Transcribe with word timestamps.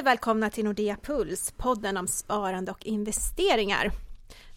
Hej 0.00 0.04
och 0.04 0.06
välkomna 0.06 0.50
till 0.50 0.64
Nordea 0.64 0.96
Puls, 1.02 1.54
podden 1.56 1.96
om 1.96 2.06
sparande 2.08 2.70
och 2.70 2.86
investeringar. 2.86 3.92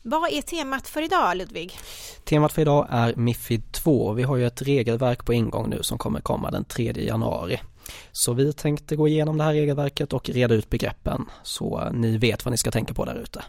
Vad 0.01 0.33
är 0.33 0.42
temat 0.42 0.88
för 0.88 1.01
idag 1.01 1.38
Ludvig? 1.38 1.77
Temat 2.23 2.54
för 2.54 2.62
idag 2.62 2.88
är 2.89 3.16
Mifid 3.16 3.71
2. 3.71 4.14
Vi 4.14 4.24
har 4.24 4.38
ju 4.38 4.48
ett 4.48 4.62
regelverk 4.62 5.26
på 5.26 5.34
ingång 5.34 5.70
nu 5.70 5.84
som 5.84 5.98
kommer 5.98 6.20
komma 6.20 6.52
den 6.52 6.66
3 6.66 6.94
januari. 6.96 7.60
Så 8.12 8.34
vi 8.34 8.54
tänkte 8.54 8.96
gå 8.96 9.08
igenom 9.08 9.38
det 9.38 9.44
här 9.44 9.54
regelverket 9.54 10.14
och 10.14 10.29
reda 10.29 10.56
ut 10.56 10.70
begreppen 10.70 11.25
så 11.44 11.89
ni 11.94 12.18
vet 12.18 12.46
vad 12.46 12.52
ni 12.52 12.57
ska 12.57 12.71
tänka 12.71 12.94
på 12.94 13.05
där 13.05 13.16
ute. 13.16 13.44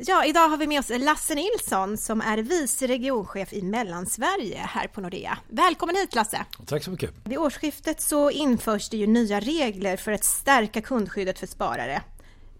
Ja, 0.00 0.24
idag 0.24 0.48
har 0.48 0.56
vi 0.56 0.66
med 0.66 0.78
oss 0.78 0.90
Lasse 0.98 1.34
Nilsson 1.34 1.96
som 1.96 2.20
är 2.20 2.38
vice 2.38 2.86
regionchef 2.86 3.52
i 3.52 3.62
Mellansverige 3.62 4.58
här 4.58 4.86
på 4.86 5.00
Nordea. 5.00 5.38
Välkommen 5.48 5.96
hit 5.96 6.14
Lasse! 6.14 6.44
Tack 6.66 6.84
så 6.84 6.90
mycket! 6.90 7.10
Vid 7.24 7.38
årsskiftet 7.38 8.00
så 8.00 8.30
införs 8.30 8.88
det 8.88 8.96
ju 8.96 9.06
nya 9.06 9.40
regler 9.40 9.96
för 9.96 10.12
att 10.12 10.24
stärka 10.24 10.80
kundskyddet 10.80 11.38
för 11.38 11.46
sparare. 11.46 12.02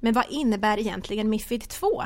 Men 0.00 0.14
vad 0.14 0.24
innebär 0.30 0.78
egentligen 0.78 1.30
Mifid 1.30 1.68
2? 1.68 2.02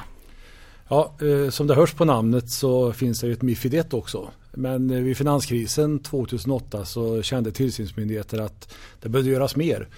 Ja, 0.88 1.14
eh, 1.20 1.50
som 1.50 1.66
det 1.66 1.74
hörs 1.74 1.94
på 1.94 2.04
namnet 2.04 2.50
så 2.50 2.92
finns 2.92 3.20
det 3.20 3.26
ju 3.26 3.32
ett 3.32 3.42
Mifid 3.42 3.74
1 3.74 3.94
också. 3.94 4.30
Men 4.50 4.90
eh, 4.90 5.00
vid 5.00 5.16
finanskrisen 5.16 5.98
2008 5.98 6.84
så 6.84 7.22
kände 7.22 7.52
tillsynsmyndigheter 7.52 8.38
att 8.38 8.74
det 9.00 9.08
behövde 9.08 9.30
göras 9.30 9.56
mer. 9.56 9.88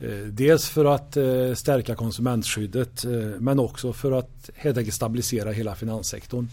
Eh, 0.00 0.10
dels 0.10 0.68
för 0.68 0.84
att 0.84 1.16
eh, 1.16 1.54
stärka 1.54 1.94
konsumentskyddet 1.94 3.04
eh, 3.04 3.10
men 3.38 3.58
också 3.58 3.92
för 3.92 4.12
att 4.12 4.50
helt 4.54 4.78
enkelt 4.78 4.94
stabilisera 4.94 5.52
hela 5.52 5.74
finanssektorn. 5.74 6.48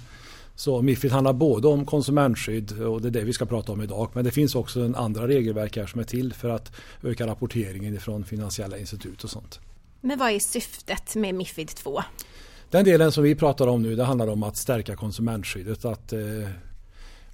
Så 0.56 0.82
Mifid 0.82 1.12
handlar 1.12 1.34
både 1.34 1.68
om 1.68 1.86
konsumentskydd 1.86 2.82
och 2.82 3.02
det 3.02 3.08
är 3.08 3.12
det 3.12 3.22
vi 3.22 3.34
ska 3.34 3.46
prata 3.46 3.72
om 3.72 3.82
idag. 3.82 4.10
Men 4.14 4.26
det 4.26 4.32
finns 4.32 4.56
också 4.56 4.82
en 4.82 4.96
andra 4.96 5.28
regelverk 5.28 5.78
här 5.78 5.86
som 5.86 6.00
är 6.00 6.04
till 6.04 6.34
för 6.34 6.50
att 6.50 6.72
öka 7.04 7.28
rapporteringen 7.28 8.00
från 8.00 8.24
finansiella 8.24 8.78
institut 8.78 9.24
och 9.24 9.30
sånt. 9.30 9.60
Men 10.02 10.20
vad 10.20 10.32
är 10.32 10.40
syftet 10.40 11.16
med 11.16 11.36
Mifid 11.36 11.68
2? 11.68 12.02
Den 12.70 12.86
delen 12.86 13.12
som 13.12 13.24
vi 13.24 13.36
pratar 13.36 13.68
om 13.68 13.82
nu 13.82 13.96
det 13.96 14.04
handlar 14.04 14.28
om 14.28 14.44
att 14.44 14.58
stärka 14.58 14.96
konsumentskyddet. 14.96 15.86
Att 15.86 16.14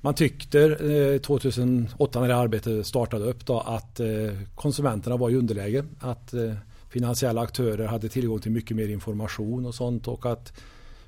man 0.01 0.13
tyckte 0.13 1.19
2008 1.19 2.19
eh, 2.19 2.21
när 2.21 2.27
det 2.27 2.35
arbetet 2.35 2.87
startade 2.87 3.25
upp 3.25 3.45
då, 3.45 3.59
att 3.59 3.99
eh, 3.99 4.07
konsumenterna 4.55 5.17
var 5.17 5.29
i 5.29 5.35
underläge. 5.35 5.85
Att 5.99 6.33
eh, 6.33 6.53
finansiella 6.89 7.41
aktörer 7.41 7.85
hade 7.87 8.09
tillgång 8.09 8.39
till 8.39 8.51
mycket 8.51 8.77
mer 8.77 8.87
information 8.87 9.65
och 9.65 9.75
sånt 9.75 10.07
och 10.07 10.25
att 10.25 10.53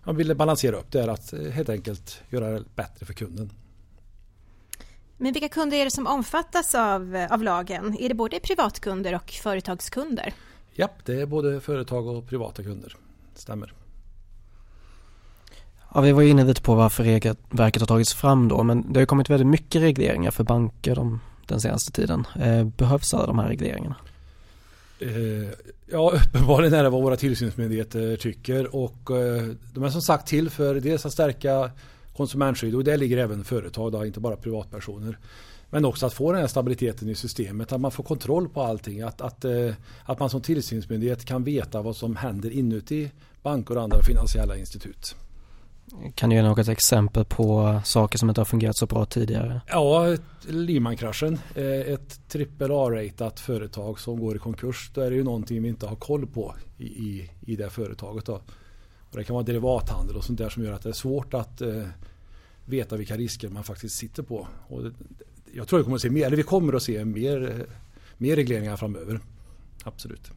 man 0.03 0.15
ville 0.15 0.35
balansera 0.35 0.75
upp 0.75 0.91
det 0.91 1.11
att 1.11 1.33
helt 1.53 1.69
enkelt 1.69 2.21
göra 2.29 2.49
det 2.49 2.63
bättre 2.75 3.05
för 3.05 3.13
kunden. 3.13 3.49
Men 5.17 5.33
vilka 5.33 5.49
kunder 5.49 5.77
är 5.77 5.85
det 5.85 5.91
som 5.91 6.07
omfattas 6.07 6.75
av, 6.75 7.27
av 7.29 7.43
lagen? 7.43 7.97
Är 7.99 8.09
det 8.09 8.15
både 8.15 8.39
privatkunder 8.39 9.15
och 9.15 9.31
företagskunder? 9.31 10.33
Ja, 10.73 10.89
det 11.05 11.21
är 11.21 11.25
både 11.25 11.61
företag 11.61 12.07
och 12.07 12.27
privata 12.27 12.63
kunder. 12.63 12.95
Stämmer. 13.35 13.73
Ja, 15.95 16.01
vi 16.01 16.11
var 16.11 16.23
inne 16.23 16.43
lite 16.43 16.61
på 16.61 16.75
varför 16.75 17.03
regelverket 17.03 17.81
har 17.81 17.87
tagits 17.87 18.13
fram 18.13 18.47
då, 18.47 18.63
men 18.63 18.93
det 18.93 18.99
har 18.99 19.05
kommit 19.05 19.29
väldigt 19.29 19.47
mycket 19.47 19.81
regleringar 19.81 20.31
för 20.31 20.43
banker 20.43 20.95
de, 20.95 21.19
den 21.47 21.61
senaste 21.61 21.91
tiden. 21.91 22.27
Eh, 22.39 22.63
behövs 22.63 23.13
alla 23.13 23.25
de 23.25 23.39
här 23.39 23.47
regleringarna? 23.47 23.95
Eh, 24.99 25.49
ja, 25.91 26.13
uppenbarligen 26.15 26.73
är 26.73 26.83
det 26.83 26.89
vad 26.89 27.01
våra 27.01 27.15
tillsynsmyndigheter 27.15 28.15
tycker 28.15 28.75
och 28.75 29.11
eh, 29.11 29.43
de 29.73 29.83
är 29.83 29.89
som 29.89 30.01
sagt 30.01 30.27
till 30.27 30.49
för 30.49 30.75
dels 30.75 31.05
att 31.05 31.13
stärka 31.13 31.71
konsumentskydd 32.15 32.75
och 32.75 32.83
det 32.83 32.97
ligger 32.97 33.17
även 33.17 33.43
företag, 33.43 33.91
då, 33.91 34.05
inte 34.05 34.19
bara 34.19 34.35
privatpersoner. 34.35 35.17
Men 35.69 35.85
också 35.85 36.05
att 36.05 36.13
få 36.13 36.31
den 36.31 36.41
här 36.41 36.47
stabiliteten 36.47 37.09
i 37.09 37.15
systemet, 37.15 37.71
att 37.71 37.81
man 37.81 37.91
får 37.91 38.03
kontroll 38.03 38.49
på 38.49 38.61
allting. 38.61 39.01
Att, 39.01 39.21
att, 39.21 39.45
att 40.03 40.19
man 40.19 40.29
som 40.29 40.41
tillsynsmyndighet 40.41 41.25
kan 41.25 41.43
veta 41.43 41.81
vad 41.81 41.95
som 41.95 42.15
händer 42.15 42.49
inuti 42.49 43.11
banker 43.43 43.77
och 43.77 43.83
andra 43.83 43.97
finansiella 44.03 44.57
institut. 44.57 45.15
Kan 46.15 46.29
du 46.29 46.35
ge 46.35 46.41
något 46.41 46.67
exempel 46.67 47.25
på 47.25 47.81
saker 47.85 48.17
som 48.17 48.29
inte 48.29 48.41
har 48.41 48.45
fungerat 48.45 48.77
så 48.77 48.85
bra 48.85 49.05
tidigare? 49.05 49.61
Ja, 49.67 50.17
Lehman-kraschen. 50.47 51.39
Eh, 51.55 51.93
ett 51.93 52.29
trippel 52.29 52.71
A-ratat 52.71 53.39
företag 53.39 53.99
som 53.99 54.19
går 54.19 54.35
i 54.35 54.39
konkurs. 54.39 54.91
Då 54.93 55.01
är 55.01 55.09
det 55.09 55.15
ju 55.15 55.23
någonting 55.23 55.61
vi 55.61 55.69
inte 55.69 55.87
har 55.87 55.95
koll 55.95 56.27
på 56.27 56.55
i, 56.77 56.85
i, 56.85 57.31
i 57.45 57.55
det 57.55 57.69
företaget. 57.69 58.25
Då. 58.25 58.33
Och 59.11 59.17
det 59.17 59.23
kan 59.23 59.33
vara 59.33 59.43
derivathandel 59.43 60.15
och 60.15 60.23
sånt 60.23 60.39
där 60.39 60.49
som 60.49 60.63
gör 60.63 60.73
att 60.73 60.81
det 60.81 60.89
är 60.89 60.93
svårt 60.93 61.33
att 61.33 61.61
eh, 61.61 61.83
veta 62.65 62.97
vilka 62.97 63.17
risker 63.17 63.49
man 63.49 63.63
faktiskt 63.63 63.95
sitter 63.95 64.23
på. 64.23 64.47
Och 64.67 64.81
jag 65.53 65.67
tror 65.67 65.79
vi 65.79 65.83
kommer 65.83 65.95
att 65.95 66.01
se 66.01 66.09
mer, 66.09 66.25
eller 66.25 66.37
vi 66.37 66.43
kommer 66.43 66.73
att 66.73 66.83
se 66.83 67.05
mer, 67.05 67.51
eh, 67.51 67.75
mer 68.17 68.35
regleringar 68.35 68.77
framöver. 68.77 69.19
Absolut. 69.83 70.31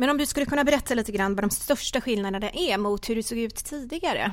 Men 0.00 0.10
om 0.10 0.18
du 0.18 0.26
skulle 0.26 0.46
kunna 0.46 0.64
berätta 0.64 0.94
lite 0.94 1.12
grann 1.12 1.34
vad 1.34 1.44
de 1.44 1.50
största 1.50 2.00
skillnaderna 2.00 2.50
är 2.50 2.78
mot 2.78 3.10
hur 3.10 3.14
det 3.14 3.22
såg 3.22 3.38
ut 3.38 3.54
tidigare? 3.54 4.32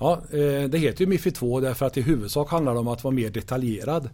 Ja, 0.00 0.22
eh, 0.30 0.68
det 0.68 0.78
heter 0.78 1.00
ju 1.00 1.06
Mifid 1.06 1.34
2 1.34 1.60
därför 1.60 1.86
att 1.86 1.96
i 1.96 2.02
huvudsak 2.02 2.50
handlar 2.50 2.72
det 2.72 2.80
om 2.80 2.88
att 2.88 3.04
vara 3.04 3.14
mer 3.14 3.30
detaljerad. 3.30 4.10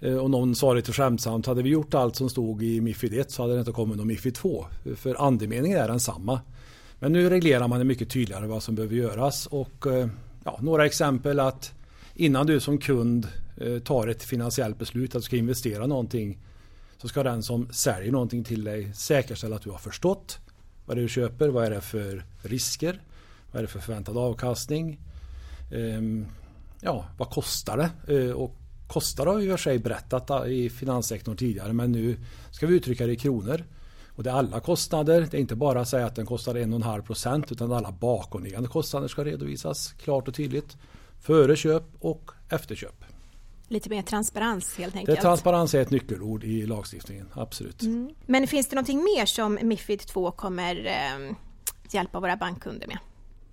Eh, 0.00 0.16
och 0.16 0.30
någon 0.30 0.54
sa 0.54 0.74
lite 0.74 0.92
skämtsamt, 0.92 1.46
hade 1.46 1.62
vi 1.62 1.70
gjort 1.70 1.94
allt 1.94 2.16
som 2.16 2.30
stod 2.30 2.62
i 2.62 2.80
Mifid 2.80 3.18
1 3.18 3.30
så 3.30 3.42
hade 3.42 3.54
det 3.54 3.58
inte 3.58 3.72
kommit 3.72 3.96
någon 3.96 4.06
Mifid 4.06 4.34
2. 4.34 4.66
För 4.96 5.26
andemeningen 5.26 5.78
är 5.78 5.88
densamma. 5.88 6.40
Men 6.98 7.12
nu 7.12 7.30
reglerar 7.30 7.68
man 7.68 7.78
det 7.78 7.84
mycket 7.84 8.10
tydligare 8.10 8.46
vad 8.46 8.62
som 8.62 8.74
behöver 8.74 8.96
göras. 8.96 9.46
Och 9.46 9.86
eh, 9.86 10.08
ja, 10.44 10.58
några 10.62 10.86
exempel 10.86 11.40
att 11.40 11.72
innan 12.14 12.46
du 12.46 12.60
som 12.60 12.78
kund 12.78 13.28
tar 13.84 14.08
ett 14.08 14.22
finansiellt 14.22 14.78
beslut 14.78 15.14
att 15.14 15.22
du 15.22 15.24
ska 15.24 15.36
investera 15.36 15.86
någonting 15.86 16.38
så 17.00 17.08
ska 17.08 17.22
den 17.22 17.42
som 17.42 17.72
säljer 17.72 18.12
någonting 18.12 18.44
till 18.44 18.64
dig 18.64 18.92
säkerställa 18.94 19.56
att 19.56 19.62
du 19.62 19.70
har 19.70 19.78
förstått 19.78 20.38
vad 20.86 20.96
det 20.96 21.00
är 21.00 21.02
du 21.02 21.08
köper, 21.08 21.48
vad 21.48 21.64
är 21.64 21.70
det 21.70 21.80
för 21.80 22.24
risker, 22.42 23.00
vad 23.52 23.58
är 23.58 23.62
det 23.62 23.68
för 23.68 23.80
förväntad 23.80 24.18
avkastning, 24.18 25.00
ehm, 25.72 26.26
ja, 26.80 27.04
vad 27.18 27.30
kostar 27.30 27.76
det? 27.76 28.14
Eh, 28.14 28.32
och 28.32 28.56
kostar 28.86 29.26
har 29.26 29.34
vi 29.34 29.44
i 29.44 29.48
och 29.48 29.52
för 29.52 29.62
sig 29.62 29.78
berättat 29.78 30.46
i 30.46 30.70
finanssektorn 30.70 31.36
tidigare 31.36 31.72
men 31.72 31.92
nu 31.92 32.16
ska 32.50 32.66
vi 32.66 32.74
uttrycka 32.74 33.06
det 33.06 33.12
i 33.12 33.16
kronor. 33.16 33.64
Och 34.08 34.22
det 34.22 34.30
är 34.30 34.34
alla 34.34 34.60
kostnader, 34.60 35.28
det 35.30 35.36
är 35.36 35.40
inte 35.40 35.56
bara 35.56 35.80
att 35.80 35.88
säga 35.88 36.06
att 36.06 36.16
den 36.16 36.26
kostar 36.26 36.54
1,5 36.54 37.02
procent 37.02 37.52
utan 37.52 37.72
alla 37.72 37.92
bakomliggande 37.92 38.68
kostnader 38.68 39.08
ska 39.08 39.24
redovisas 39.24 39.92
klart 39.92 40.28
och 40.28 40.34
tydligt. 40.34 40.76
Före 41.20 41.56
köp 41.56 41.84
och 41.98 42.30
efter 42.48 42.74
köp. 42.74 43.04
Lite 43.70 43.90
mer 43.90 44.02
transparens 44.02 44.78
helt 44.78 44.96
enkelt. 44.96 45.16
Det, 45.16 45.22
transparens 45.22 45.74
är 45.74 45.80
ett 45.80 45.90
nyckelord 45.90 46.44
i 46.44 46.66
lagstiftningen, 46.66 47.28
absolut. 47.32 47.82
Mm. 47.82 48.10
Men 48.26 48.46
finns 48.46 48.68
det 48.68 48.76
någonting 48.76 48.98
mer 48.98 49.26
som 49.26 49.58
Mifid 49.62 50.00
2 50.00 50.30
kommer 50.30 50.86
eh, 50.86 51.36
hjälpa 51.90 52.20
våra 52.20 52.36
bankkunder 52.36 52.86
med? 52.86 52.98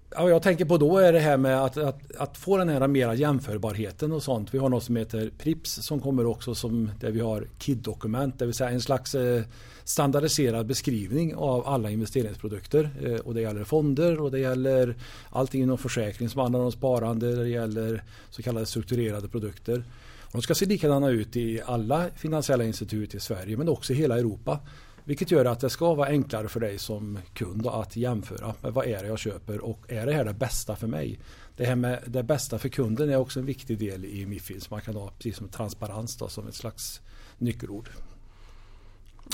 Ja, 0.10 0.30
jag 0.30 0.44
tänker 0.44 0.66
på 0.66 0.78
då 0.78 0.98
är 0.98 1.14
det 1.14 1.20
här 1.20 1.38
med 1.38 1.64
att, 1.64 1.78
att, 1.78 2.16
att, 2.18 2.38
få 2.38 2.58
den 2.58 2.70
här 2.70 2.88
mera 2.88 3.16
jämförbarheten 3.16 4.12
och 4.12 4.24
sånt. 4.24 4.54
Vi 4.54 4.58
har 4.58 4.70
något 4.70 4.84
som 4.84 4.96
heter 4.96 5.32
PRIPS 5.38 5.86
som 5.86 6.00
kommer 6.00 6.26
också 6.26 6.56
som 6.56 6.92
där 7.00 7.12
vi 7.12 7.20
har 7.20 7.48
KID-dokument, 7.58 8.40
det 8.40 8.46
vill 8.46 8.56
säga 8.56 8.70
en 8.70 8.82
slags 8.82 9.16
eh, 9.16 9.44
standardiserad 9.84 10.66
beskrivning 10.66 11.36
av 11.36 11.68
alla 11.68 11.90
investeringsprodukter. 11.90 12.90
Eh, 13.04 13.16
och 13.16 13.34
det 13.34 13.42
gäller 13.42 13.64
fonder 13.64 14.22
och 14.22 14.32
det 14.32 14.40
gäller 14.40 14.96
allting 15.30 15.62
inom 15.62 15.78
försäkring 15.78 16.30
som 16.30 16.42
handlar 16.42 16.60
om 16.60 16.72
sparande, 16.72 17.36
det 17.36 17.50
gäller 17.50 18.04
så 18.30 18.44
kallade 18.44 18.66
strukturerade 18.66 19.28
produkter. 19.28 19.84
De 20.32 20.42
ska 20.42 20.56
se 20.56 20.66
likadana 20.66 21.10
ut 21.10 21.36
i 21.36 21.62
alla 21.66 22.06
finansiella 22.16 22.64
institut 22.64 23.16
i 23.16 23.20
Sverige 23.20 23.58
men 23.58 23.70
också 23.70 23.94
i 23.94 23.96
hela 23.96 24.18
Europa. 24.18 24.60
Vilket 25.08 25.32
gör 25.32 25.46
att 25.46 25.60
det 25.60 25.70
ska 25.70 25.94
vara 25.94 26.08
enklare 26.08 26.48
för 26.48 26.60
dig 26.60 26.80
som 26.80 27.20
kund 27.34 27.68
att 27.68 27.96
jämföra 27.96 28.54
med 28.62 28.74
vad 28.74 28.86
är 28.86 29.02
det 29.02 29.08
jag 29.08 29.20
köper 29.20 29.66
och 29.66 29.80
är 29.88 30.06
det 30.06 30.14
här 30.14 30.26
det 30.26 30.34
bästa 30.34 30.76
för 30.76 30.88
mig? 30.88 31.20
Det 31.58 31.66
här 31.66 31.76
med 31.76 32.00
det 32.08 32.24
bästa 32.24 32.60
för 32.60 32.70
kunden 32.70 33.10
är 33.10 33.18
också 33.18 33.40
en 33.40 33.46
viktig 33.46 33.80
del 33.80 34.06
i 34.06 34.26
Mifid 34.26 34.64
som 34.64 34.76
man 34.76 34.82
kan 34.82 34.96
ha 34.96 35.12
precis 35.18 35.38
som 35.38 35.48
transparens 35.48 36.16
då, 36.16 36.28
som 36.28 36.48
ett 36.48 36.56
slags 36.56 37.02
nyckelord. 37.38 37.90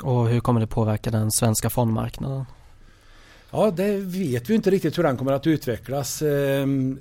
Och 0.03 0.29
hur 0.29 0.39
kommer 0.39 0.59
det 0.59 0.67
påverka 0.67 1.11
den 1.11 1.31
svenska 1.31 1.69
fondmarknaden? 1.69 2.45
Ja, 3.51 3.71
det 3.71 3.97
vet 3.97 4.49
vi 4.49 4.55
inte 4.55 4.71
riktigt 4.71 4.97
hur 4.97 5.03
den 5.03 5.17
kommer 5.17 5.31
att 5.31 5.47
utvecklas. 5.47 6.21
Ehm, 6.21 6.99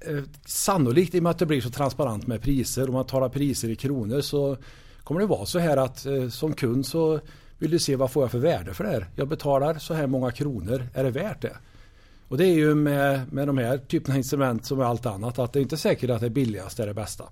eh, 0.00 0.22
sannolikt 0.46 1.14
i 1.14 1.18
och 1.18 1.22
med 1.22 1.30
att 1.30 1.38
det 1.38 1.46
blir 1.46 1.60
så 1.60 1.70
transparent 1.70 2.26
med 2.26 2.42
priser. 2.42 2.88
Om 2.88 2.94
man 2.94 3.06
talar 3.06 3.28
priser 3.28 3.68
i 3.68 3.76
kronor 3.76 4.20
så 4.20 4.56
kommer 5.04 5.20
det 5.20 5.26
vara 5.26 5.46
så 5.46 5.58
här 5.58 5.76
att 5.76 6.06
eh, 6.06 6.28
som 6.28 6.52
kund 6.52 6.86
så 6.86 7.20
vill 7.58 7.70
du 7.70 7.78
se 7.78 7.96
vad 7.96 8.10
får 8.10 8.22
jag 8.22 8.30
för 8.30 8.38
värde 8.38 8.74
för 8.74 8.84
det 8.84 8.90
här. 8.90 9.06
Jag 9.16 9.28
betalar 9.28 9.74
så 9.74 9.94
här 9.94 10.06
många 10.06 10.30
kronor. 10.30 10.82
Är 10.94 11.04
det 11.04 11.10
värt 11.10 11.42
det? 11.42 11.56
Och 12.28 12.38
det 12.38 12.46
är 12.46 12.54
ju 12.54 12.74
med, 12.74 13.32
med 13.32 13.46
de 13.46 13.58
här 13.58 13.78
typerna 13.78 14.14
av 14.14 14.18
instrument 14.18 14.66
som 14.66 14.78
med 14.78 14.86
allt 14.86 15.06
annat 15.06 15.38
att 15.38 15.52
det 15.52 15.58
är 15.58 15.62
inte 15.62 15.76
säkert 15.76 16.10
att 16.10 16.20
det 16.20 16.30
billigaste 16.30 16.82
är 16.82 16.86
det 16.86 16.94
bästa. 16.94 17.24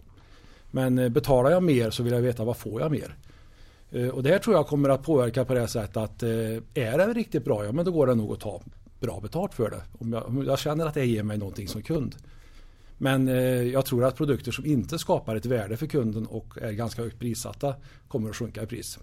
Men 0.70 0.99
eh, 0.99 1.08
betalar 1.08 1.50
jag 1.50 1.62
mer 1.62 1.90
så 1.90 2.02
vill 2.02 2.12
jag 2.12 2.20
veta 2.20 2.44
vad 2.44 2.56
får 2.56 2.81
jag 2.81 2.90
mer. 2.90 3.17
Eh, 3.90 4.08
och 4.08 4.23
det 4.23 4.31
här 4.31 4.38
tror 4.38 4.56
jag 4.56 4.67
kommer 4.67 4.88
att 4.88 5.02
påverka 5.02 5.44
på 5.44 5.55
det 5.55 5.69
sättet 5.69 5.96
att 5.96 6.23
eh, 6.23 6.29
är 6.75 6.99
det 6.99 7.12
riktigt 7.12 7.44
bra, 7.44 7.64
ja 7.64 7.72
men 7.72 7.84
då 7.84 7.90
går 7.90 8.06
det 8.06 8.14
nog 8.14 8.32
att 8.32 8.40
ta 8.40 8.62
bra 9.00 9.20
betalt 9.20 9.55
för 9.55 9.70
det. 9.70 9.82
Om 9.99 10.12
jag, 10.12 10.26
om 10.26 10.46
jag 10.46 10.58
känner 10.58 10.87
att 10.87 10.94
det 10.94 11.06
ger 11.06 11.22
mig 11.22 11.38
någonting 11.38 11.69
som 11.69 11.82
kund. 11.82 12.17
Men 12.99 13.29
eh, 13.29 13.62
jag 13.62 13.84
tror 13.84 14.05
att 14.05 14.17
produkter 14.17 14.52
som 14.52 14.67
inte 14.67 14.99
skapar 14.99 15.37
ett 15.37 15.46
värde 15.46 15.76
för 15.76 15.87
kunden 15.87 16.26
och 16.26 16.58
är 16.62 16.72
ganska 16.72 17.02
högt 17.02 17.19
prissatta 17.19 17.75
kommer 18.08 18.31
att 18.31 18.37
sjunka 18.37 18.62
i 18.62 18.67
pris. 18.67 18.99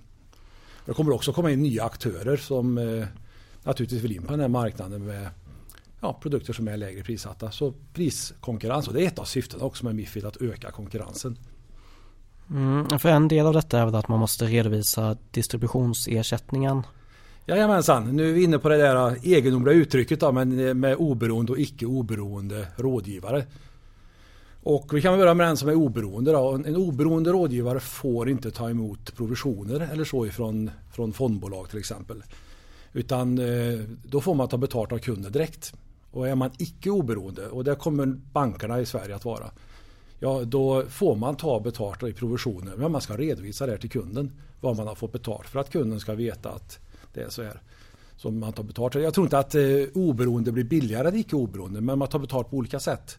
Det 0.85 0.93
kommer 0.93 1.11
också 1.11 1.33
komma 1.33 1.51
in 1.51 1.61
nya 1.61 1.83
aktörer 1.83 2.37
som 2.37 2.77
eh, 2.77 3.05
naturligtvis 3.63 4.03
vill 4.03 4.11
in 4.11 4.23
på 4.23 4.31
den 4.31 4.39
här 4.39 4.47
marknaden 4.47 5.05
med 5.05 5.29
ja, 6.01 6.19
produkter 6.21 6.53
som 6.53 6.67
är 6.67 6.77
lägre 6.77 7.03
prissatta. 7.03 7.51
Så 7.51 7.73
priskonkurrens, 7.93 8.87
och 8.87 8.93
det 8.93 9.03
är 9.03 9.07
ett 9.07 9.19
av 9.19 9.25
syftena 9.25 9.63
också 9.63 9.85
med 9.85 9.95
Mifid, 9.95 10.25
att 10.25 10.41
öka 10.41 10.71
konkurrensen. 10.71 11.37
Mm, 12.49 12.99
för 12.99 13.09
en 13.09 13.27
del 13.27 13.45
av 13.45 13.53
detta 13.53 13.79
är 13.79 13.85
väl 13.85 13.95
att 13.95 14.07
man 14.07 14.19
måste 14.19 14.45
redovisa 14.45 15.17
distributionsersättningen. 15.31 16.83
Jajamensan, 17.45 18.15
nu 18.15 18.29
är 18.29 18.33
vi 18.33 18.43
inne 18.43 18.59
på 18.59 18.69
det 18.69 18.77
där 18.77 19.17
egendomliga 19.23 19.75
uttrycket 19.75 20.19
då, 20.19 20.31
men 20.31 20.79
med 20.79 20.95
oberoende 20.95 21.51
och 21.51 21.59
icke 21.59 21.85
oberoende 21.85 22.67
rådgivare. 22.77 23.45
Och 24.63 24.93
vi 24.93 25.01
kan 25.01 25.17
börja 25.17 25.33
med 25.33 25.47
den 25.47 25.57
som 25.57 25.69
är 25.69 25.75
oberoende. 25.75 26.31
Då. 26.31 26.51
En 26.51 26.75
oberoende 26.75 27.31
rådgivare 27.31 27.79
får 27.79 28.29
inte 28.29 28.51
ta 28.51 28.69
emot 28.69 29.15
provisioner 29.15 29.89
eller 29.91 30.03
så 30.03 30.25
ifrån 30.25 30.71
från 30.91 31.13
fondbolag 31.13 31.69
till 31.69 31.79
exempel. 31.79 32.23
Utan 32.93 33.39
eh, 33.39 33.79
då 34.05 34.21
får 34.21 34.35
man 34.35 34.47
ta 34.47 34.57
betalt 34.57 34.91
av 34.91 34.97
kunden 34.97 35.31
direkt. 35.31 35.73
Och 36.11 36.27
är 36.27 36.35
man 36.35 36.51
icke 36.57 36.89
oberoende, 36.89 37.47
och 37.47 37.63
det 37.63 37.75
kommer 37.75 38.05
bankerna 38.05 38.79
i 38.79 38.85
Sverige 38.85 39.15
att 39.15 39.25
vara, 39.25 39.51
ja 40.19 40.43
då 40.45 40.83
får 40.89 41.15
man 41.15 41.35
ta 41.35 41.59
betalt 41.59 42.03
i 42.03 42.13
provisioner. 42.13 42.73
Men 42.77 42.91
man 42.91 43.01
ska 43.01 43.17
redovisa 43.17 43.65
det 43.65 43.77
till 43.77 43.89
kunden, 43.89 44.31
vad 44.61 44.77
man 44.77 44.87
har 44.87 44.95
fått 44.95 45.11
betalt 45.11 45.47
för 45.47 45.59
att 45.59 45.69
kunden 45.69 45.99
ska 45.99 46.13
veta 46.13 46.49
att 46.49 46.79
det 47.13 47.21
är 47.21 47.29
så 47.29 47.43
här. 47.43 47.61
Som 48.17 48.39
man 48.39 48.53
tar 48.53 48.63
betalt. 48.63 48.95
Jag 48.95 49.13
tror 49.13 49.25
inte 49.25 49.39
att 49.39 49.55
eh, 49.55 49.63
oberoende 49.93 50.51
blir 50.51 50.63
billigare 50.63 51.07
än 51.07 51.15
icke 51.15 51.35
oberoende, 51.35 51.81
men 51.81 51.99
man 51.99 52.07
tar 52.07 52.19
betalt 52.19 52.49
på 52.49 52.57
olika 52.57 52.79
sätt. 52.79 53.17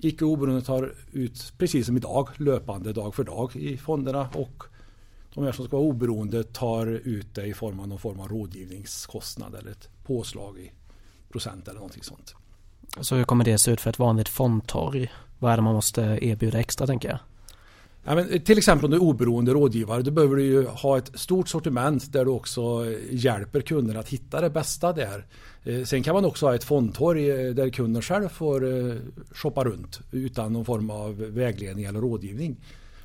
Icke 0.00 0.24
oberoende 0.24 0.62
tar 0.62 0.94
ut, 1.12 1.52
precis 1.58 1.86
som 1.86 1.96
idag, 1.96 2.28
löpande 2.36 2.92
dag 2.92 3.14
för 3.14 3.24
dag 3.24 3.56
i 3.56 3.76
fonderna 3.76 4.28
och 4.34 4.64
de 5.34 5.44
här 5.44 5.52
som 5.52 5.66
ska 5.66 5.76
vara 5.76 5.86
oberoende 5.86 6.44
tar 6.44 6.86
ut 6.86 7.34
det 7.34 7.46
i 7.46 7.54
form 7.54 7.80
av 7.80 7.88
någon 7.88 7.98
form 7.98 8.20
av 8.20 8.28
rådgivningskostnad 8.28 9.54
eller 9.54 9.70
ett 9.70 9.88
påslag 10.04 10.58
i 10.58 10.72
procent 11.32 11.68
eller 11.68 11.78
någonting 11.78 12.02
sånt. 12.02 12.34
Så 13.00 13.14
hur 13.14 13.24
kommer 13.24 13.44
det 13.44 13.58
se 13.58 13.70
ut 13.70 13.80
för 13.80 13.90
ett 13.90 13.98
vanligt 13.98 14.28
fondtorg? 14.28 15.12
Vad 15.38 15.52
är 15.52 15.56
det 15.56 15.62
man 15.62 15.74
måste 15.74 16.18
erbjuda 16.22 16.58
extra 16.60 16.86
tänker 16.86 17.08
jag? 17.08 17.18
Ja, 18.04 18.14
men 18.14 18.30
eh, 18.30 18.40
till 18.40 18.58
exempel 18.58 18.84
om 18.84 18.90
du 18.90 18.96
är 18.96 19.02
oberoende 19.02 19.52
rådgivare 19.52 20.02
då 20.02 20.10
behöver 20.10 20.36
du 20.36 20.42
ju 20.42 20.66
ha 20.66 20.98
ett 20.98 21.10
stort 21.14 21.48
sortiment 21.48 22.12
där 22.12 22.24
du 22.24 22.30
också 22.30 22.60
eh, 22.86 22.98
hjälper 23.10 23.60
kunderna 23.60 24.00
att 24.00 24.08
hitta 24.08 24.40
det 24.40 24.50
bästa 24.50 24.92
där. 24.92 25.26
Eh, 25.64 25.84
sen 25.84 26.02
kan 26.02 26.14
man 26.14 26.24
också 26.24 26.46
ha 26.46 26.54
ett 26.54 26.64
fondtorg 26.64 27.54
där 27.54 27.70
kunden 27.70 28.02
själv 28.02 28.28
får 28.28 28.62
shoppa 29.34 29.64
runt 29.64 30.00
utan 30.12 30.52
någon 30.52 30.64
form 30.64 30.90
av 30.90 31.16
vägledning 31.16 31.84
eller 31.84 32.00
rådgivning. 32.00 32.56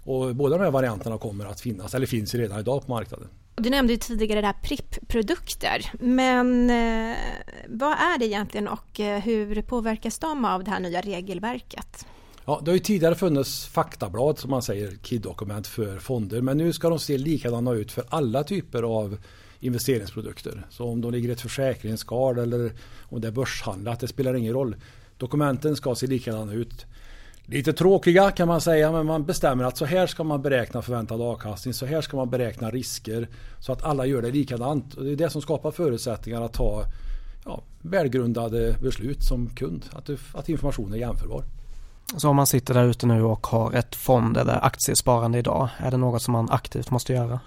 Och 0.04 0.36
båda 0.36 0.58
de 0.58 0.64
här 0.64 0.72
varianterna 0.72 1.18
kommer 1.18 1.46
att 1.46 1.62
finnas, 1.62 1.96
eller 1.96 2.06
finns 2.06 2.36
redan 2.36 2.60
idag 2.60 2.86
på 2.86 2.92
marknaden. 2.92 3.28
Du 3.56 3.70
nämnde 3.70 3.94
ju 3.94 4.00
tidigare 4.00 4.42
det 4.42 4.48
här 4.48 4.56
PRIP-produkter, 4.64 5.92
men 6.00 6.68
vad 7.68 7.92
är 7.92 8.20
det 8.20 8.26
egentligen 8.26 8.68
och 8.68 9.00
hur 9.24 9.62
påverkas 9.62 10.20
de 10.20 10.46
av 10.46 10.64
det 10.64 10.72
här 10.72 10.80
nya 10.80 11.02
regelverket? 11.02 12.06
Ja, 12.46 12.62
det 12.66 12.72
har 12.72 12.74
ju 12.74 12.80
tidigare 12.80 13.16
funnits 13.16 13.66
faktablad 13.66 14.40
som 14.40 14.52
man 14.52 14.62
säger, 14.62 14.98
KID-dokument 15.02 15.68
för 15.68 16.00
fonder, 16.00 16.42
men 16.42 16.58
nu 16.58 16.74
ska 16.74 16.90
de 16.90 17.00
se 17.00 17.18
likadana 17.18 17.72
ut 17.72 17.92
för 17.92 18.04
alla 18.10 18.44
typer 18.44 18.84
av 18.84 19.18
investeringsprodukter. 19.60 20.66
Så 20.70 20.90
om 20.90 21.02
de 21.02 21.12
ligger 21.12 21.30
i 21.30 21.32
ett 21.32 21.42
försäkringsskal 21.42 22.38
eller 22.38 22.72
om 23.10 23.22
det 23.22 23.28
är 23.28 23.32
börshandlat, 23.32 24.00
det 24.00 24.08
spelar 24.08 24.36
ingen 24.36 24.54
roll. 24.54 24.76
Dokumenten 25.18 25.76
ska 25.76 25.96
se 25.96 26.08
likadana 26.08 26.54
ut 26.54 26.86
lite 27.46 27.74
tråkiga 27.74 28.32
kan 28.32 28.48
man 28.48 28.62
säga, 28.62 28.92
men 28.92 29.06
man 29.06 29.26
bestämmer 29.26 29.64
att 29.64 29.78
så 29.78 29.86
här 29.86 30.08
ska 30.08 30.24
man 30.24 30.42
beräkna 30.42 30.82
förväntad 30.82 31.22
avkastning, 31.22 31.74
så 31.74 31.86
här 31.86 32.02
ska 32.02 32.18
man 32.18 32.30
beräkna 32.30 32.72
risker 32.72 33.28
så 33.60 33.72
att 33.72 33.84
alla 33.84 34.06
gör 34.06 34.22
det 34.22 34.32
likadant. 34.32 34.94
Och 34.94 35.04
det 35.04 35.12
är 35.12 35.16
det 35.16 35.30
som 35.30 35.42
skapar 35.42 35.72
förutsättningar 35.72 36.42
att 36.42 36.54
ta 36.54 36.86
ja, 37.46 37.64
välgrundade 37.82 38.76
beslut 38.82 39.24
som 39.24 39.50
kund, 39.50 39.86
att, 39.92 40.10
att 40.34 40.50
informationen 40.50 40.94
är 40.94 40.98
jämförbar. 40.98 41.44
Så 42.18 42.30
om 42.30 42.36
man 42.36 42.48
sitter 42.48 42.74
där 42.74 42.86
ute 42.86 43.06
nu 43.06 43.24
och 43.24 43.48
har 43.48 43.74
ett 43.74 43.96
fond 43.96 44.38
eller 44.38 44.66
aktiesparande 44.66 45.38
idag, 45.38 45.70
är 45.78 45.92
det 45.92 45.98
något 45.98 46.22
som 46.22 46.32
man 46.32 46.50
aktivt 46.52 46.92
måste 46.92 47.14
göra? 47.14 47.40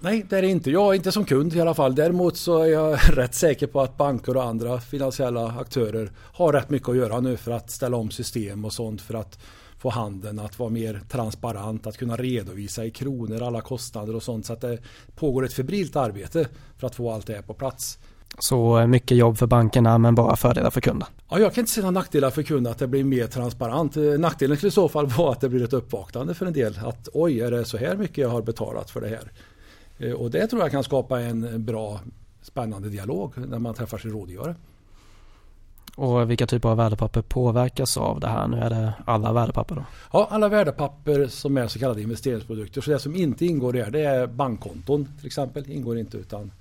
Nej, 0.00 0.26
det 0.28 0.38
är 0.38 0.42
det 0.42 0.48
inte. 0.48 0.70
Jag 0.70 0.90
är 0.90 0.94
inte 0.94 1.12
som 1.12 1.24
kund 1.24 1.54
i 1.54 1.60
alla 1.60 1.74
fall. 1.74 1.94
Däremot 1.94 2.36
så 2.36 2.58
är 2.58 2.66
jag 2.66 2.98
rätt 3.16 3.34
säker 3.34 3.66
på 3.66 3.80
att 3.80 3.96
banker 3.96 4.36
och 4.36 4.44
andra 4.44 4.80
finansiella 4.80 5.46
aktörer 5.46 6.12
har 6.16 6.52
rätt 6.52 6.70
mycket 6.70 6.88
att 6.88 6.96
göra 6.96 7.20
nu 7.20 7.36
för 7.36 7.52
att 7.52 7.70
ställa 7.70 7.96
om 7.96 8.10
system 8.10 8.64
och 8.64 8.72
sånt 8.72 9.02
för 9.02 9.14
att 9.14 9.38
få 9.78 9.90
handeln 9.90 10.38
att 10.38 10.58
vara 10.58 10.70
mer 10.70 11.00
transparent, 11.08 11.86
att 11.86 11.96
kunna 11.96 12.16
redovisa 12.16 12.84
i 12.84 12.90
kronor 12.90 13.42
alla 13.42 13.60
kostnader 13.60 14.16
och 14.16 14.22
sånt. 14.22 14.46
Så 14.46 14.52
att 14.52 14.60
det 14.60 14.78
pågår 15.14 15.44
ett 15.44 15.52
febrilt 15.52 15.96
arbete 15.96 16.48
för 16.78 16.86
att 16.86 16.94
få 16.94 17.10
allt 17.10 17.26
det 17.26 17.34
här 17.34 17.42
på 17.42 17.54
plats. 17.54 17.98
Så 18.38 18.86
mycket 18.86 19.16
jobb 19.16 19.38
för 19.38 19.46
bankerna 19.46 19.98
men 19.98 20.14
bara 20.14 20.36
fördelar 20.36 20.70
för 20.70 20.80
kunden? 20.80 21.08
Ja, 21.30 21.38
jag 21.38 21.54
kan 21.54 21.62
inte 21.62 21.72
se 21.72 21.80
några 21.80 21.90
nackdelar 21.90 22.30
för 22.30 22.42
kunden 22.42 22.70
att 22.72 22.78
det 22.78 22.86
blir 22.86 23.04
mer 23.04 23.26
transparent. 23.26 23.96
Nackdelen 24.18 24.56
skulle 24.56 24.68
i 24.68 24.72
så 24.72 24.88
fall 24.88 25.06
vara 25.06 25.32
att 25.32 25.40
det 25.40 25.48
blir 25.48 25.64
ett 25.64 25.72
uppvaknande 25.72 26.34
för 26.34 26.46
en 26.46 26.52
del. 26.52 26.78
Att 26.84 27.08
oj, 27.12 27.40
är 27.40 27.50
det 27.50 27.64
så 27.64 27.76
här 27.76 27.96
mycket 27.96 28.18
jag 28.18 28.28
har 28.28 28.42
betalat 28.42 28.90
för 28.90 29.00
det 29.00 29.08
här? 29.08 29.32
Eh, 29.98 30.12
och 30.12 30.30
det 30.30 30.46
tror 30.46 30.62
jag 30.62 30.70
kan 30.70 30.84
skapa 30.84 31.20
en 31.20 31.64
bra 31.64 32.00
spännande 32.42 32.88
dialog 32.88 33.32
när 33.36 33.58
man 33.58 33.74
träffar 33.74 33.98
sin 33.98 34.10
rådgivare. 34.10 34.54
Och 35.96 36.30
vilka 36.30 36.46
typer 36.46 36.68
av 36.68 36.76
värdepapper 36.76 37.22
påverkas 37.22 37.96
av 37.96 38.20
det 38.20 38.28
här? 38.28 38.48
Nu 38.48 38.56
är 38.56 38.70
det 38.70 38.92
alla 39.04 39.32
värdepapper 39.32 39.74
då? 39.74 39.84
Ja, 40.12 40.28
alla 40.30 40.48
värdepapper 40.48 41.26
som 41.26 41.56
är 41.56 41.68
så 41.68 41.78
kallade 41.78 42.02
investeringsprodukter. 42.02 42.80
Så 42.80 42.90
det 42.90 42.98
som 42.98 43.16
inte 43.16 43.46
ingår 43.46 43.72
där 43.72 43.90
det 43.90 44.00
är 44.00 44.26
bankkonton 44.26 45.08
till 45.18 45.26
exempel. 45.26 45.70
ingår 45.70 45.98
inte 45.98 46.16
utan 46.16 46.52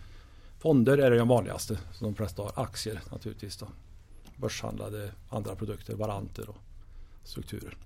fonder 0.63 0.97
är 0.97 1.11
de 1.11 1.27
vanligaste. 1.27 1.77
Så 1.91 2.05
de 2.05 2.15
flesta 2.15 2.41
har 2.41 2.51
aktier 2.55 3.01
naturligtvis. 3.11 3.57
Då. 3.57 3.67
Börshandlade 4.35 5.11
andra 5.29 5.55
produkter, 5.55 5.95
varanter 5.95 6.49
och 6.49 6.57
strukturer. 7.23 7.77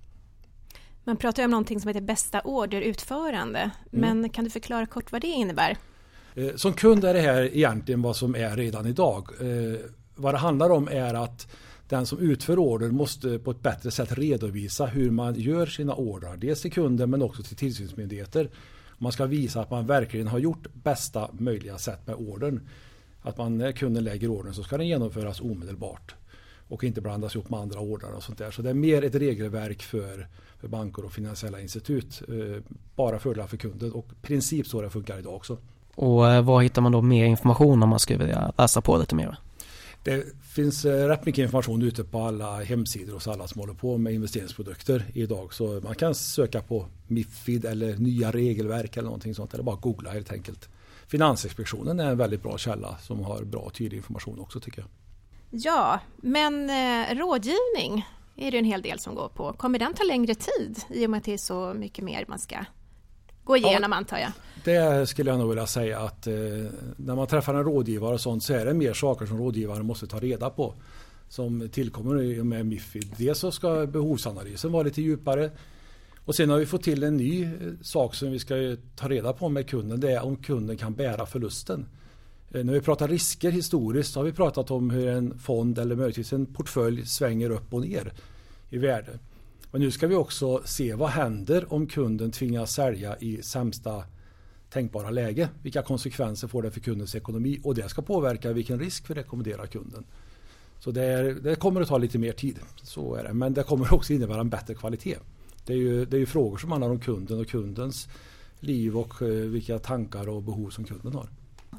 Man 1.04 1.16
pratar 1.16 1.44
om 1.44 1.50
någonting 1.50 1.80
som 1.80 1.88
heter 1.88 2.00
bästa 2.00 2.40
orderutförande. 2.40 3.58
Mm. 3.92 4.20
Men 4.20 4.30
kan 4.30 4.44
du 4.44 4.50
förklara 4.50 4.86
kort 4.86 5.12
vad 5.12 5.20
det 5.20 5.26
innebär? 5.26 5.76
Eh, 6.34 6.54
som 6.56 6.72
kund 6.72 7.04
är 7.04 7.14
det 7.14 7.20
här 7.20 7.56
egentligen 7.56 8.02
vad 8.02 8.16
som 8.16 8.34
är 8.34 8.56
redan 8.56 8.86
idag. 8.86 9.28
Eh, 9.40 9.80
vad 10.14 10.34
det 10.34 10.38
handlar 10.38 10.70
om 10.70 10.88
är 10.88 11.14
att 11.14 11.48
den 11.88 12.06
som 12.06 12.18
utför 12.18 12.58
order 12.58 12.88
måste 12.88 13.38
på 13.38 13.50
ett 13.50 13.62
bättre 13.62 13.90
sätt 13.90 14.12
redovisa 14.12 14.86
hur 14.86 15.10
man 15.10 15.34
gör 15.34 15.66
sina 15.66 15.94
ordrar. 15.94 16.36
Dels 16.36 16.62
till 16.62 16.72
kunden 16.72 17.10
men 17.10 17.22
också 17.22 17.42
till 17.42 17.56
tillsynsmyndigheter. 17.56 18.50
Man 18.98 19.12
ska 19.12 19.26
visa 19.26 19.60
att 19.60 19.70
man 19.70 19.86
verkligen 19.86 20.28
har 20.28 20.38
gjort 20.38 20.66
bästa 20.74 21.30
möjliga 21.32 21.78
sätt 21.78 22.06
med 22.06 22.16
ordern. 22.16 22.68
Att 23.22 23.38
man 23.38 23.58
när 23.58 23.72
kunden 23.72 24.04
lägger 24.04 24.28
ordern 24.28 24.54
så 24.54 24.62
ska 24.62 24.76
den 24.76 24.88
genomföras 24.88 25.40
omedelbart 25.40 26.14
och 26.68 26.84
inte 26.84 27.00
blandas 27.00 27.34
ihop 27.34 27.50
med 27.50 27.60
andra 27.60 27.80
ordrar 27.80 28.12
och 28.12 28.22
sånt 28.22 28.38
där. 28.38 28.50
Så 28.50 28.62
det 28.62 28.70
är 28.70 28.74
mer 28.74 29.04
ett 29.04 29.14
regelverk 29.14 29.82
för, 29.82 30.28
för 30.60 30.68
banker 30.68 31.04
och 31.04 31.12
finansiella 31.12 31.60
institut. 31.60 32.22
Eh, 32.28 32.62
bara 32.96 33.18
fördelar 33.18 33.46
för 33.46 33.56
kunden 33.56 33.92
och 33.92 34.06
princip 34.22 34.66
så 34.66 34.82
det 34.82 34.90
funkar 34.90 35.18
idag 35.18 35.34
också. 35.34 35.58
Och 35.94 36.30
eh, 36.30 36.42
var 36.42 36.62
hittar 36.62 36.82
man 36.82 36.92
då 36.92 37.02
mer 37.02 37.24
information 37.24 37.82
om 37.82 37.88
man 37.88 37.98
skulle 37.98 38.18
vilja 38.18 38.52
läsa 38.58 38.80
på 38.80 38.96
lite 38.96 39.14
mer? 39.14 39.38
Det 40.08 40.24
finns 40.42 40.84
eh, 40.84 41.08
rätt 41.08 41.26
mycket 41.26 41.42
information 41.42 41.82
ute 41.82 42.04
på 42.04 42.18
alla 42.20 42.62
hemsidor 42.62 43.14
hos 43.14 43.28
alla 43.28 43.48
som 43.48 43.60
håller 43.60 43.74
på 43.74 43.98
med 43.98 44.14
investeringsprodukter 44.14 45.04
idag. 45.14 45.54
Så 45.54 45.80
man 45.84 45.94
kan 45.94 46.14
söka 46.14 46.62
på 46.62 46.86
Mifid 47.06 47.64
eller 47.64 47.96
nya 47.96 48.30
regelverk 48.30 48.96
eller 48.96 49.04
någonting 49.04 49.34
sånt. 49.34 49.54
Eller 49.54 49.64
bara 49.64 49.76
googla 49.76 50.10
helt 50.10 50.32
enkelt. 50.32 50.68
Finansinspektionen 51.06 52.00
är 52.00 52.10
en 52.10 52.18
väldigt 52.18 52.42
bra 52.42 52.58
källa 52.58 52.98
som 52.98 53.20
har 53.20 53.44
bra 53.44 53.60
och 53.60 53.74
tydlig 53.74 53.98
information 53.98 54.40
också 54.40 54.60
tycker 54.60 54.80
jag. 54.80 54.88
Ja, 55.50 56.00
men 56.16 56.70
eh, 56.70 57.14
rådgivning 57.14 58.06
är 58.36 58.50
det 58.50 58.58
en 58.58 58.64
hel 58.64 58.82
del 58.82 58.98
som 58.98 59.14
går 59.14 59.28
på. 59.28 59.52
Kommer 59.52 59.78
den 59.78 59.94
ta 59.94 60.04
längre 60.04 60.34
tid 60.34 60.78
i 60.90 61.06
och 61.06 61.10
med 61.10 61.18
att 61.18 61.24
det 61.24 61.32
är 61.32 61.38
så 61.38 61.74
mycket 61.74 62.04
mer 62.04 62.24
man 62.28 62.38
ska 62.38 62.56
gå 63.48 63.56
igenom 63.56 63.92
ja, 63.92 63.96
antar 63.96 64.18
jag? 64.18 64.32
Det 64.64 65.08
skulle 65.08 65.30
jag 65.30 65.38
nog 65.38 65.48
vilja 65.48 65.66
säga 65.66 65.98
att 65.98 66.26
eh, 66.26 66.34
när 66.96 67.14
man 67.14 67.26
träffar 67.26 67.54
en 67.54 67.64
rådgivare 67.64 68.14
och 68.14 68.20
sånt 68.20 68.42
så 68.42 68.54
är 68.54 68.64
det 68.64 68.74
mer 68.74 68.94
saker 68.94 69.26
som 69.26 69.38
rådgivaren 69.38 69.86
måste 69.86 70.06
ta 70.06 70.18
reda 70.18 70.50
på 70.50 70.74
som 71.28 71.68
tillkommer 71.68 72.42
med 72.42 72.66
Mifid. 72.66 73.14
Dels 73.16 73.38
så 73.38 73.50
ska 73.50 73.86
behovsanalysen 73.86 74.72
vara 74.72 74.82
lite 74.82 75.02
djupare 75.02 75.50
och 76.24 76.34
sen 76.34 76.50
har 76.50 76.58
vi 76.58 76.66
fått 76.66 76.82
till 76.82 77.02
en 77.02 77.16
ny 77.16 77.44
eh, 77.44 77.50
sak 77.82 78.14
som 78.14 78.32
vi 78.32 78.38
ska 78.38 78.76
ta 78.96 79.08
reda 79.08 79.32
på 79.32 79.48
med 79.48 79.68
kunden. 79.68 80.00
Det 80.00 80.12
är 80.12 80.24
om 80.24 80.36
kunden 80.36 80.76
kan 80.76 80.94
bära 80.94 81.26
förlusten. 81.26 81.86
Eh, 82.50 82.64
när 82.64 82.72
vi 82.72 82.80
pratar 82.80 83.08
risker 83.08 83.50
historiskt 83.50 84.12
så 84.12 84.20
har 84.20 84.24
vi 84.24 84.32
pratat 84.32 84.70
om 84.70 84.90
hur 84.90 85.08
en 85.08 85.38
fond 85.38 85.78
eller 85.78 85.96
möjligtvis 85.96 86.32
en 86.32 86.46
portfölj 86.46 87.06
svänger 87.06 87.50
upp 87.50 87.74
och 87.74 87.80
ner 87.80 88.12
i 88.70 88.78
värde. 88.78 89.18
Men 89.70 89.80
nu 89.80 89.90
ska 89.90 90.06
vi 90.06 90.14
också 90.14 90.62
se 90.64 90.94
vad 90.94 91.10
händer 91.10 91.72
om 91.72 91.86
kunden 91.86 92.30
tvingas 92.30 92.72
sälja 92.72 93.18
i 93.18 93.42
sämsta 93.42 94.04
tänkbara 94.70 95.10
läge. 95.10 95.48
Vilka 95.62 95.82
konsekvenser 95.82 96.48
får 96.48 96.62
det 96.62 96.70
för 96.70 96.80
kundens 96.80 97.14
ekonomi 97.14 97.60
och 97.64 97.74
det 97.74 97.88
ska 97.88 98.02
påverka 98.02 98.52
vilken 98.52 98.78
risk 98.78 99.10
vi 99.10 99.14
rekommenderar 99.14 99.66
kunden. 99.66 100.04
Så 100.78 100.90
det, 100.90 101.04
är, 101.04 101.24
det, 101.24 101.54
kommer 101.54 101.80
att 101.80 101.88
ta 101.88 101.98
lite 101.98 102.18
mer 102.18 102.32
tid. 102.32 102.58
Så 102.82 103.14
är 103.14 103.24
det. 103.24 103.32
Men 103.32 103.54
det 103.54 103.62
kommer 103.62 103.94
också 103.94 104.12
innebära 104.12 104.40
en 104.40 104.50
bättre 104.50 104.74
kvalitet. 104.74 105.16
Det 105.66 105.72
är 105.72 105.76
ju, 105.76 106.04
det 106.04 106.16
är 106.16 106.18
ju 106.18 106.26
frågor 106.26 106.56
som 106.56 106.70
handlar 106.70 106.90
om 106.90 107.00
kunden 107.00 107.40
och 107.40 107.48
kundens 107.48 108.08
liv 108.60 108.96
och 108.96 109.22
eh, 109.22 109.28
vilka 109.28 109.78
tankar 109.78 110.28
och 110.28 110.42
behov 110.42 110.70
som 110.70 110.84
kunden 110.84 111.14
har. 111.14 111.28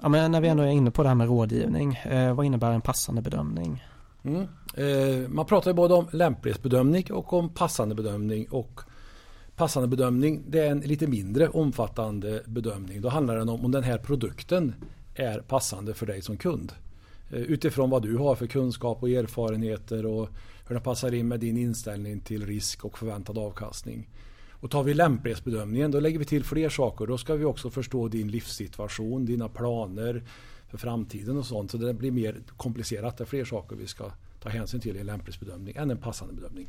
Ja, 0.02 0.10
men 0.10 0.32
när 0.32 0.42
vi 0.42 0.48
ändå 0.48 0.64
är 0.64 0.68
inne 0.68 0.92
på 0.92 1.04
det 1.04 1.10
här 1.10 1.16
med 1.16 1.28
rådgivning, 1.28 1.94
eh, 1.96 2.36
vad 2.36 2.46
innebär 2.46 2.72
en 2.72 2.82
passande 2.82 3.22
bedömning? 3.22 3.84
Mm. 4.24 4.48
Eh, 4.74 5.30
man 5.30 5.46
pratar 5.46 5.72
ju 5.72 5.76
både 5.76 5.94
om 5.94 6.08
lämplighetsbedömning 6.12 7.12
och 7.12 7.34
om 7.34 7.50
passande 7.50 7.96
bedömning. 7.96 8.48
Och 8.50 8.82
passande 9.56 9.88
bedömning 9.88 10.44
det 10.48 10.60
är 10.60 10.72
en 10.72 10.80
lite 10.80 11.08
mindre 11.08 11.48
omfattande 11.48 12.44
bedömning. 12.46 13.02
Då 13.02 13.10
handlar 13.10 13.36
det 13.36 13.42
om 13.42 13.66
om 13.66 13.72
den 13.72 13.84
här 13.84 13.98
produkten 13.98 14.76
är 15.16 15.40
passande 15.40 15.94
för 15.94 16.06
dig 16.06 16.22
som 16.22 16.38
kund. 16.38 16.72
Eh, 17.32 17.42
utifrån 17.42 17.90
vad 17.90 18.02
du 18.02 18.18
har 18.18 18.36
för 18.36 18.48
kunskap 18.48 19.04
och 19.04 19.10
erfarenheter 19.10 20.06
och 20.06 20.30
hur 20.68 20.76
den 20.76 20.84
passar 20.84 21.14
in 21.14 21.28
med 21.28 21.40
din 21.40 21.58
inställning 21.58 22.20
till 22.20 22.46
risk 22.46 22.86
och 22.86 22.98
förväntad 22.98 23.38
avkastning. 23.38 24.10
Och 24.52 24.72
tar 24.72 24.84
vi 24.84 24.94
lämplighetsbedömningen 24.94 25.92
då 25.92 26.00
lägger 26.00 26.20
vi 26.20 26.26
till 26.26 26.44
fler 26.44 26.70
saker. 26.70 27.08
Då 27.08 27.18
ska 27.18 27.36
vi 27.36 27.46
också 27.46 27.70
förstå 27.70 28.08
din 28.08 28.32
livssituation, 28.32 29.26
dina 29.26 29.50
planer 29.50 30.24
för 30.70 30.78
framtiden 30.78 31.38
och 31.38 31.46
sånt. 31.46 31.72
Så 31.72 31.78
det 31.78 31.94
blir 31.94 32.12
mer 32.12 32.42
komplicerat. 32.58 33.18
Det 33.18 33.24
är 33.24 33.26
fler 33.26 33.46
saker 33.46 33.76
vi 33.76 33.88
ska 33.88 34.12
ta 34.44 34.50
hänsyn 34.50 34.80
till 34.80 34.98
i 34.98 35.00
en 35.00 35.06
lämplighetsbedömning 35.06 35.76
än 35.76 35.92
en 35.92 35.98
passande 35.98 36.34
bedömning. 36.34 36.68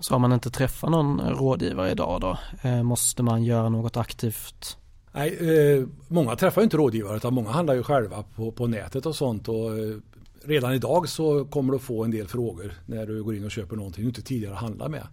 Så 0.00 0.14
om 0.14 0.22
man 0.22 0.32
inte 0.32 0.50
träffar 0.50 0.90
någon 0.90 1.20
rådgivare 1.20 1.90
idag 1.90 2.20
då, 2.20 2.38
eh, 2.62 2.82
måste 2.82 3.22
man 3.22 3.44
göra 3.44 3.68
något 3.68 3.96
aktivt? 3.96 4.78
Nej, 5.12 5.36
eh, 5.40 5.86
många 6.08 6.36
träffar 6.36 6.62
inte 6.62 6.76
rådgivare 6.76 7.16
utan 7.16 7.34
många 7.34 7.50
handlar 7.50 7.74
ju 7.74 7.82
själva 7.82 8.22
på, 8.22 8.52
på 8.52 8.66
nätet 8.66 9.06
och 9.06 9.16
sånt. 9.16 9.48
Och, 9.48 9.78
eh, 9.78 9.96
redan 10.44 10.74
idag 10.74 11.08
så 11.08 11.44
kommer 11.44 11.72
du 11.72 11.78
få 11.78 12.04
en 12.04 12.10
del 12.10 12.28
frågor 12.28 12.72
när 12.86 13.06
du 13.06 13.22
går 13.22 13.36
in 13.36 13.44
och 13.44 13.50
köper 13.50 13.76
någonting 13.76 14.02
du 14.02 14.08
inte 14.08 14.22
tidigare 14.22 14.54
handlat 14.54 14.90
med 14.90 15.06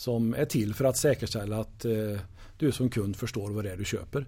som 0.00 0.34
är 0.34 0.44
till 0.44 0.74
för 0.74 0.84
att 0.84 0.96
säkerställa 0.96 1.60
att 1.60 1.84
eh, 1.84 2.20
du 2.58 2.72
som 2.72 2.90
kund 2.90 3.16
förstår 3.16 3.50
vad 3.50 3.64
det 3.64 3.72
är 3.72 3.76
du 3.76 3.84
köper. 3.84 4.26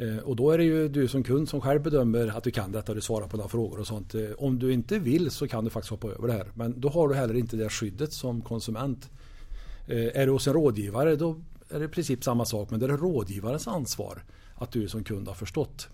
Eh, 0.00 0.18
och 0.18 0.36
då 0.36 0.50
är 0.50 0.58
det 0.58 0.64
ju 0.64 0.88
du 0.88 1.08
som 1.08 1.22
kund 1.22 1.48
som 1.48 1.60
själv 1.60 1.82
bedömer 1.82 2.36
att 2.36 2.44
du 2.44 2.50
kan 2.50 2.72
detta 2.72 2.92
och 2.92 2.96
du 2.96 3.02
svarar 3.02 3.28
på 3.28 3.36
några 3.36 3.48
frågor 3.48 3.80
och 3.80 3.86
sånt. 3.86 4.14
Eh, 4.14 4.22
om 4.38 4.58
du 4.58 4.72
inte 4.72 4.98
vill 4.98 5.30
så 5.30 5.48
kan 5.48 5.64
du 5.64 5.70
faktiskt 5.70 5.90
hoppa 5.90 6.08
över 6.08 6.26
det 6.26 6.32
här. 6.32 6.50
Men 6.54 6.80
då 6.80 6.88
har 6.88 7.08
du 7.08 7.14
heller 7.14 7.34
inte 7.34 7.56
det 7.56 7.68
skyddet 7.68 8.12
som 8.12 8.40
konsument. 8.40 9.10
Eh, 9.88 10.20
är 10.20 10.26
du 10.26 10.32
hos 10.32 10.46
en 10.46 10.52
rådgivare 10.52 11.16
då 11.16 11.40
är 11.68 11.78
det 11.78 11.84
i 11.84 11.88
princip 11.88 12.24
samma 12.24 12.44
sak 12.44 12.70
men 12.70 12.80
det 12.80 12.86
är 12.86 12.88
rådgivarens 12.88 13.68
ansvar 13.68 14.22
att 14.54 14.72
du 14.72 14.88
som 14.88 15.04
kund 15.04 15.28
har 15.28 15.34
förstått 15.34 15.88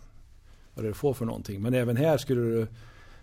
vad 0.74 0.84
det 0.84 0.86
är 0.86 0.90
du 0.90 0.94
får 0.94 1.14
för 1.14 1.24
någonting. 1.24 1.62
Men 1.62 1.74
även 1.74 1.96
här 1.96 2.18
skulle 2.18 2.40
du 2.40 2.66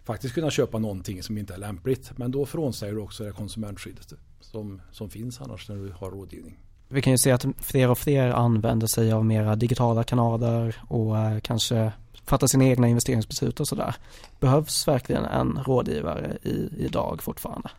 faktiskt 0.04 0.34
kunna 0.34 0.50
köpa 0.50 0.80
någonting 0.80 1.24
som 1.24 1.38
inte 1.38 1.54
är 1.54 1.58
lämpligt. 1.58 2.18
Men 2.18 2.32
då 2.32 2.46
frånsäger 2.46 2.94
du 2.94 3.00
också 3.00 3.24
det 3.24 3.32
konsumentskyddet 3.32 4.14
som, 4.40 4.82
som 4.92 5.10
finns 5.10 5.42
annars 5.42 5.70
när 5.70 5.76
du 5.76 5.94
har 5.98 6.12
rådgivning. 6.12 6.60
Vi 6.94 7.02
kan 7.02 7.14
ju 7.14 7.18
se 7.18 7.32
att 7.32 7.46
fler 7.60 7.90
och 7.90 7.98
fler 7.98 8.32
använder 8.32 8.88
sig 8.88 9.12
av 9.12 9.26
mera 9.26 9.56
digitala 9.56 10.04
kanaler 10.04 10.76
och 10.88 11.18
eh, 11.18 11.40
kanske 11.40 11.92
fattar 12.26 12.48
sina 12.48 12.66
egna 12.66 12.88
investeringsbeslut 12.88 13.60
och 13.60 13.68
sådär. 13.68 13.96
Behövs 14.40 14.88
verkligen 14.88 15.26
en 15.26 15.60
rådgivare 15.66 16.38
i, 16.44 16.70
idag 16.78 17.22
fortfarande? 17.24 17.70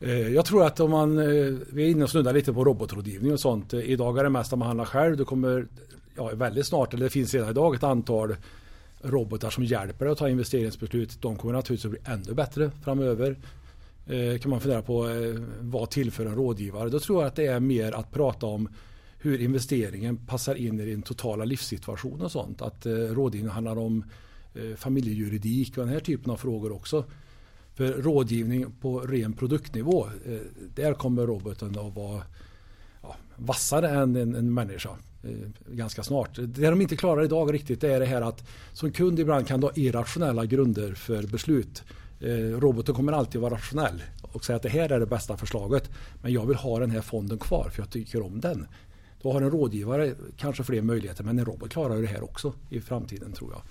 Eh, 0.00 0.28
jag 0.28 0.44
tror 0.44 0.66
att 0.66 0.80
om 0.80 0.90
man, 0.90 1.18
eh, 1.18 1.54
vi 1.72 1.84
är 1.84 1.90
inne 1.90 2.04
och 2.04 2.10
snuddar 2.10 2.32
lite 2.32 2.52
på 2.52 2.64
robotrådgivning 2.64 3.32
och 3.32 3.40
sånt. 3.40 3.74
Idag 3.74 4.18
är 4.18 4.24
det 4.24 4.30
mest 4.30 4.52
att 4.52 4.58
man 4.58 4.66
handlar 4.66 4.84
själv. 4.84 5.16
Det 5.16 5.24
kommer 5.24 5.66
ja, 6.16 6.30
väldigt 6.34 6.66
snart, 6.66 6.94
eller 6.94 7.04
det 7.04 7.10
finns 7.10 7.34
redan 7.34 7.50
idag 7.50 7.74
ett 7.74 7.82
antal 7.82 8.36
robotar 9.02 9.50
som 9.50 9.64
hjälper 9.64 10.04
dig 10.04 10.12
att 10.12 10.18
ta 10.18 10.28
investeringsbeslut. 10.28 11.22
De 11.22 11.36
kommer 11.36 11.54
naturligtvis 11.54 11.84
att 11.84 11.90
bli 11.90 12.12
ännu 12.12 12.34
bättre 12.34 12.70
framöver. 12.84 13.36
Eh, 14.10 14.38
kan 14.38 14.50
man 14.50 14.60
fundera 14.60 14.82
på 14.82 15.08
eh, 15.08 15.34
vad 15.60 15.90
tillför 15.90 16.26
en 16.26 16.34
rådgivare. 16.34 16.88
Då 16.88 17.00
tror 17.00 17.22
jag 17.22 17.28
att 17.28 17.36
det 17.36 17.46
är 17.46 17.60
mer 17.60 17.92
att 17.92 18.10
prata 18.10 18.46
om 18.46 18.68
hur 19.18 19.40
investeringen 19.40 20.26
passar 20.26 20.54
in 20.54 20.80
i 20.80 20.84
din 20.84 21.02
totala 21.02 21.44
livssituation 21.44 22.20
och 22.20 22.32
sånt. 22.32 22.62
Att 22.62 22.86
eh, 22.86 22.92
rådgivning 22.92 23.50
handlar 23.50 23.78
om 23.78 24.04
eh, 24.54 24.76
familjejuridik 24.76 25.78
och 25.78 25.84
den 25.84 25.92
här 25.92 26.00
typen 26.00 26.30
av 26.32 26.36
frågor 26.36 26.72
också. 26.72 27.04
För 27.74 27.92
rådgivning 27.92 28.66
på 28.80 29.00
ren 29.00 29.32
produktnivå, 29.32 30.06
där 30.74 30.94
kommer 30.94 31.26
roboten 31.26 31.78
att 31.78 31.96
vara 31.96 32.22
ja, 33.02 33.16
vassare 33.36 33.88
än 33.88 34.16
en, 34.16 34.34
en 34.34 34.54
människa 34.54 34.90
ganska 35.66 36.02
snart. 36.02 36.30
Det 36.34 36.70
de 36.70 36.80
inte 36.80 36.96
klarar 36.96 37.24
idag 37.24 37.54
riktigt 37.54 37.84
är 37.84 38.00
det 38.00 38.06
här 38.06 38.22
att 38.22 38.48
som 38.72 38.92
kund 38.92 39.20
ibland 39.20 39.46
kan 39.46 39.60
du 39.60 39.66
ha 39.66 39.72
irrationella 39.74 40.44
grunder 40.46 40.94
för 40.94 41.22
beslut. 41.22 41.82
Eh, 42.20 42.60
roboten 42.60 42.94
kommer 42.94 43.12
alltid 43.12 43.40
vara 43.40 43.54
rationell 43.54 44.02
och 44.22 44.44
säga 44.44 44.56
att 44.56 44.62
det 44.62 44.68
här 44.68 44.92
är 44.92 45.00
det 45.00 45.06
bästa 45.06 45.36
förslaget. 45.36 45.90
Men 46.22 46.32
jag 46.32 46.46
vill 46.46 46.56
ha 46.56 46.78
den 46.78 46.90
här 46.90 47.00
fonden 47.00 47.38
kvar 47.38 47.68
för 47.72 47.82
jag 47.82 47.90
tycker 47.90 48.22
om 48.22 48.40
den. 48.40 48.66
Då 49.22 49.32
har 49.32 49.40
en 49.40 49.50
rådgivare 49.50 50.14
kanske 50.36 50.64
fler 50.64 50.82
möjligheter 50.82 51.24
men 51.24 51.38
en 51.38 51.44
robot 51.44 51.70
klarar 51.70 51.96
ju 51.96 52.02
det 52.02 52.08
här 52.08 52.24
också 52.24 52.52
i 52.70 52.80
framtiden 52.80 53.32
tror 53.32 53.52
jag. 53.52 53.62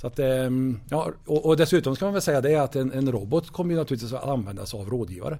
Så 0.00 0.06
att, 0.06 0.18
ehm, 0.18 0.80
ja, 0.90 1.12
och, 1.26 1.56
dessutom 1.56 1.96
ska 1.96 2.04
man 2.04 2.12
väl 2.12 2.22
säga 2.22 2.40
det 2.40 2.56
att 2.56 2.76
en, 2.76 2.92
en 2.92 3.12
robot 3.12 3.50
kommer 3.50 3.70
ju 3.70 3.76
naturligtvis 3.76 4.12
att 4.12 4.28
användas 4.28 4.74
av 4.74 4.90
rådgivare. 4.90 5.38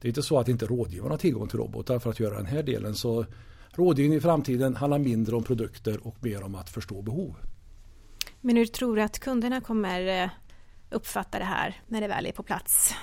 Det 0.00 0.06
är 0.06 0.10
inte 0.10 0.22
så 0.22 0.38
att 0.38 0.48
inte 0.48 0.66
rådgivarna 0.66 1.12
har 1.12 1.18
tillgång 1.18 1.48
till 1.48 1.58
robotar 1.58 1.98
för 1.98 2.10
att 2.10 2.20
göra 2.20 2.36
den 2.36 2.46
här 2.46 2.62
delen. 2.62 2.94
Så 2.94 3.26
rådgivning 3.70 4.18
i 4.18 4.20
framtiden 4.20 4.76
handlar 4.76 4.98
mindre 4.98 5.36
om 5.36 5.42
produkter 5.42 6.06
och 6.06 6.16
mer 6.20 6.42
om 6.42 6.54
att 6.54 6.70
förstå 6.70 7.02
behov. 7.02 7.34
Men 8.40 8.56
hur 8.56 8.66
tror 8.66 8.96
du 8.96 9.02
att 9.02 9.18
kunderna 9.18 9.60
kommer 9.60 10.22
eh, 10.22 10.30
uppfatta 10.92 11.38
det 11.38 11.44
här 11.44 11.80
när 11.88 12.00
det 12.00 12.08
väl 12.08 12.26
är 12.26 12.32
på 12.32 12.42
plats? 12.42 12.94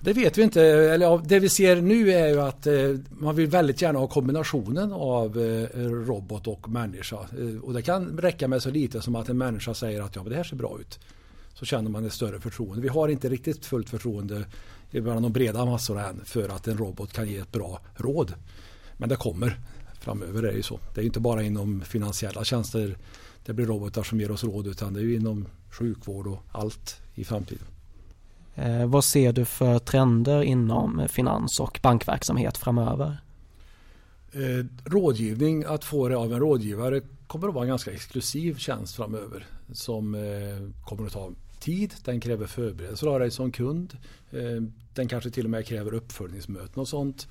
Det 0.00 0.12
vet 0.12 0.38
vi 0.38 0.42
inte. 0.42 0.62
Eller, 0.62 1.20
det 1.24 1.38
vi 1.38 1.48
ser 1.48 1.80
nu 1.80 2.12
är 2.12 2.28
ju 2.28 2.40
att 2.40 2.66
eh, 2.66 2.74
man 3.08 3.36
vill 3.36 3.46
väldigt 3.46 3.82
gärna 3.82 3.98
ha 3.98 4.06
kombinationen 4.06 4.92
av 4.92 5.38
eh, 5.38 5.80
robot 5.80 6.46
och 6.46 6.68
människa. 6.68 7.16
Eh, 7.16 7.60
och 7.62 7.72
det 7.72 7.82
kan 7.82 8.18
räcka 8.18 8.48
med 8.48 8.62
så 8.62 8.70
lite 8.70 9.00
som 9.00 9.14
att 9.14 9.28
en 9.28 9.38
människa 9.38 9.74
säger 9.74 10.02
att 10.02 10.16
ja, 10.16 10.22
det 10.22 10.36
här 10.36 10.44
ser 10.44 10.56
bra 10.56 10.78
ut. 10.80 10.98
Så 11.54 11.64
känner 11.64 11.90
man 11.90 12.04
ett 12.04 12.12
större 12.12 12.40
förtroende. 12.40 12.82
Vi 12.82 12.88
har 12.88 13.08
inte 13.08 13.28
riktigt 13.28 13.66
fullt 13.66 13.90
förtroende 13.90 14.44
bland 14.90 15.22
de 15.22 15.32
breda 15.32 15.64
massorna 15.64 16.08
än 16.08 16.24
för 16.24 16.48
att 16.48 16.68
en 16.68 16.78
robot 16.78 17.12
kan 17.12 17.28
ge 17.28 17.38
ett 17.38 17.52
bra 17.52 17.80
råd. 17.96 18.34
Men 18.96 19.08
det 19.08 19.16
kommer 19.16 19.58
framöver 20.00 20.42
är 20.42 20.50
det 20.52 20.56
ju 20.56 20.62
så. 20.62 20.80
Det 20.94 21.00
är 21.00 21.04
inte 21.04 21.20
bara 21.20 21.42
inom 21.42 21.80
finansiella 21.80 22.44
tjänster 22.44 22.96
det 23.44 23.52
blir 23.52 23.66
robotar 23.66 24.02
som 24.02 24.20
ger 24.20 24.30
oss 24.30 24.44
råd 24.44 24.66
utan 24.66 24.94
det 24.94 25.00
är 25.00 25.04
ju 25.04 25.14
inom 25.14 25.46
sjukvård 25.74 26.26
och 26.26 26.42
allt 26.52 27.00
i 27.14 27.24
framtiden. 27.24 27.66
Eh, 28.54 28.86
vad 28.86 29.04
ser 29.04 29.32
du 29.32 29.44
för 29.44 29.78
trender 29.78 30.42
inom 30.42 31.08
finans 31.08 31.60
och 31.60 31.80
bankverksamhet 31.82 32.58
framöver? 32.58 33.18
Eh, 34.32 34.64
rådgivning, 34.84 35.64
att 35.64 35.84
få 35.84 36.08
det 36.08 36.16
av 36.16 36.32
en 36.32 36.40
rådgivare 36.40 37.00
kommer 37.26 37.48
att 37.48 37.54
vara 37.54 37.64
en 37.64 37.68
ganska 37.68 37.92
exklusiv 37.92 38.56
tjänst 38.58 38.94
framöver 38.94 39.46
som 39.72 40.14
eh, 40.14 40.84
kommer 40.84 41.06
att 41.06 41.12
ta 41.12 41.30
tid, 41.58 41.94
den 42.04 42.20
kräver 42.20 42.46
förberedelser 42.46 43.06
av 43.06 43.20
dig 43.20 43.30
som 43.30 43.52
kund. 43.52 43.98
Eh, 44.30 44.62
den 44.94 45.08
kanske 45.08 45.30
till 45.30 45.44
och 45.44 45.50
med 45.50 45.66
kräver 45.66 45.94
uppföljningsmöten 45.94 46.80
och 46.80 46.88
sånt. 46.88 47.28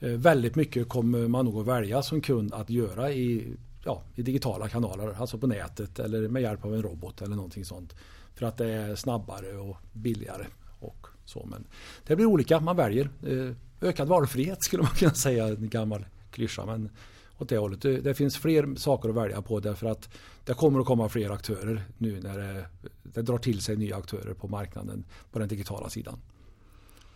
Eh, 0.00 0.10
väldigt 0.10 0.56
mycket 0.56 0.88
kommer 0.88 1.28
man 1.28 1.44
nog 1.44 1.60
att 1.60 1.66
välja 1.66 2.02
som 2.02 2.20
kund 2.20 2.54
att 2.54 2.70
göra 2.70 3.12
i 3.12 3.46
ja, 3.88 4.02
i 4.14 4.22
digitala 4.22 4.68
kanaler, 4.68 5.14
alltså 5.18 5.38
på 5.38 5.46
nätet 5.46 5.98
eller 5.98 6.28
med 6.28 6.42
hjälp 6.42 6.64
av 6.64 6.74
en 6.74 6.82
robot 6.82 7.22
eller 7.22 7.36
någonting 7.36 7.64
sånt. 7.64 7.94
För 8.34 8.46
att 8.46 8.56
det 8.56 8.66
är 8.66 8.94
snabbare 8.94 9.56
och 9.56 9.76
billigare. 9.92 10.46
Och 10.80 11.06
så. 11.24 11.46
Men 11.50 11.64
det 12.06 12.16
blir 12.16 12.26
olika, 12.26 12.60
man 12.60 12.76
väljer. 12.76 13.10
Eh, 13.26 13.88
ökad 13.88 14.08
valfrihet 14.08 14.62
skulle 14.62 14.82
man 14.82 14.92
kunna 14.96 15.14
säga, 15.14 15.46
en 15.46 15.68
gammal 15.68 16.06
klyscha. 16.30 16.66
Men 16.66 16.90
åt 17.38 17.48
det 17.48 17.58
hållet. 17.58 17.82
Det, 17.82 18.14
finns 18.14 18.36
fler 18.36 18.74
saker 18.74 19.08
att 19.08 19.14
välja 19.14 19.42
på 19.42 19.60
därför 19.60 19.86
att 19.86 20.08
det 20.44 20.54
kommer 20.54 20.80
att 20.80 20.86
komma 20.86 21.08
fler 21.08 21.30
aktörer 21.30 21.84
nu 21.98 22.20
när 22.20 22.38
det, 22.38 22.66
det 23.02 23.22
drar 23.22 23.38
till 23.38 23.60
sig 23.60 23.76
nya 23.76 23.96
aktörer 23.96 24.34
på 24.34 24.48
marknaden 24.48 25.04
på 25.32 25.38
den 25.38 25.48
digitala 25.48 25.88
sidan. 25.88 26.20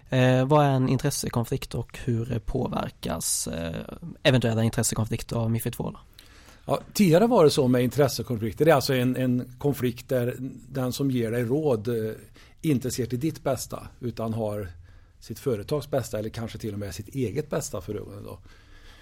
Eh, 0.09 0.47
vad 0.47 0.67
är 0.67 0.71
en 0.71 0.89
intressekonflikt 0.89 1.75
och 1.75 1.99
hur 2.05 2.39
påverkas 2.39 3.49
eh, 3.49 3.85
eventuella 4.23 4.63
intressekonflikter 4.65 5.37
av 5.37 5.51
Mifid 5.51 5.73
2? 5.73 5.91
Då? 5.91 5.99
Ja, 6.67 6.81
tidigare 6.93 7.27
var 7.27 7.45
det 7.45 7.51
så 7.51 7.69
med 7.69 7.85
intressekonflikter. 7.85 8.65
Det 8.65 8.71
är 8.71 8.75
alltså 8.75 8.95
en, 8.95 9.17
en 9.17 9.53
konflikt 9.59 10.09
där 10.09 10.37
den 10.69 10.93
som 10.93 11.11
ger 11.11 11.31
dig 11.31 11.45
råd 11.45 11.89
eh, 11.89 12.13
inte 12.63 12.91
ser 12.91 13.07
till 13.07 13.21
ditt 13.21 13.43
bästa 13.43 13.89
utan 14.01 14.35
har 14.35 14.69
sitt 15.21 15.39
företags 15.39 15.91
bästa 15.91 16.19
eller 16.19 16.29
kanske 16.29 16.59
till 16.59 16.73
och 16.73 16.79
med 16.79 16.95
sitt 16.95 17.09
eget 17.09 17.51
bästa 17.51 17.81
för 17.81 17.95
ögonen. 17.95 18.25
Då. 18.25 18.39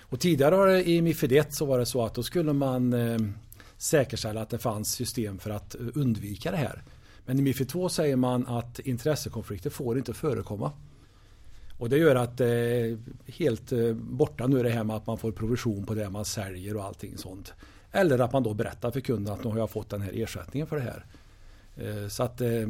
Och 0.01 0.21
tidigare 0.21 0.73
det, 0.73 0.89
i 0.89 1.03
Mifid 1.03 1.33
1 1.33 1.55
så 1.55 1.65
var 1.65 1.79
det 1.79 1.87
så 1.87 2.05
att 2.05 2.15
då 2.15 2.23
skulle 2.23 2.53
man 2.53 2.93
eh, 2.93 3.19
säkerställa 3.77 4.43
att 4.43 4.51
det 4.51 4.59
fanns 4.59 4.93
system 4.93 5.39
för 5.39 5.51
att 5.51 5.75
eh, 5.75 5.81
undvika 5.95 6.51
det 6.51 6.57
här. 6.57 6.83
Men 7.27 7.39
i 7.39 7.43
Mifid 7.43 7.69
2 7.69 7.89
säger 7.89 8.17
man 8.17 8.47
att 8.47 8.79
intressekonflikter 8.79 9.71
får 9.71 9.99
inte 9.99 10.15
förekomma. 10.15 10.73
Och 11.81 11.89
det 11.89 11.99
gör 11.99 12.17
att 12.17 12.39
det 12.39 12.47
är 12.47 12.99
helt 13.27 13.73
eh, 13.73 13.93
borta 13.93 14.47
nu 14.47 14.63
det 14.63 14.71
här 14.71 14.85
med 14.85 14.97
att 14.97 15.07
man 15.07 15.19
får 15.19 15.33
provision 15.33 15.87
på 15.87 15.95
det 15.95 16.11
man 16.11 16.25
säljer 16.25 16.77
och 16.77 16.85
allting 16.85 17.19
sånt. 17.19 17.53
Eller 17.93 18.19
att 18.19 18.33
man 18.33 18.43
då 18.43 18.55
berättar 18.55 18.91
för 18.91 19.01
kunden 19.01 19.35
att 19.35 19.45
nu 19.45 19.51
har 19.51 19.59
jag 19.59 19.71
fått 19.71 19.91
den 19.91 20.01
här 20.01 20.13
ersättningen 20.15 20.67
för 20.67 20.77
det 20.77 20.83
här. 20.83 21.05
Eh, 21.77 22.09
så 22.09 22.23
att 22.23 22.41
eh, 22.41 22.69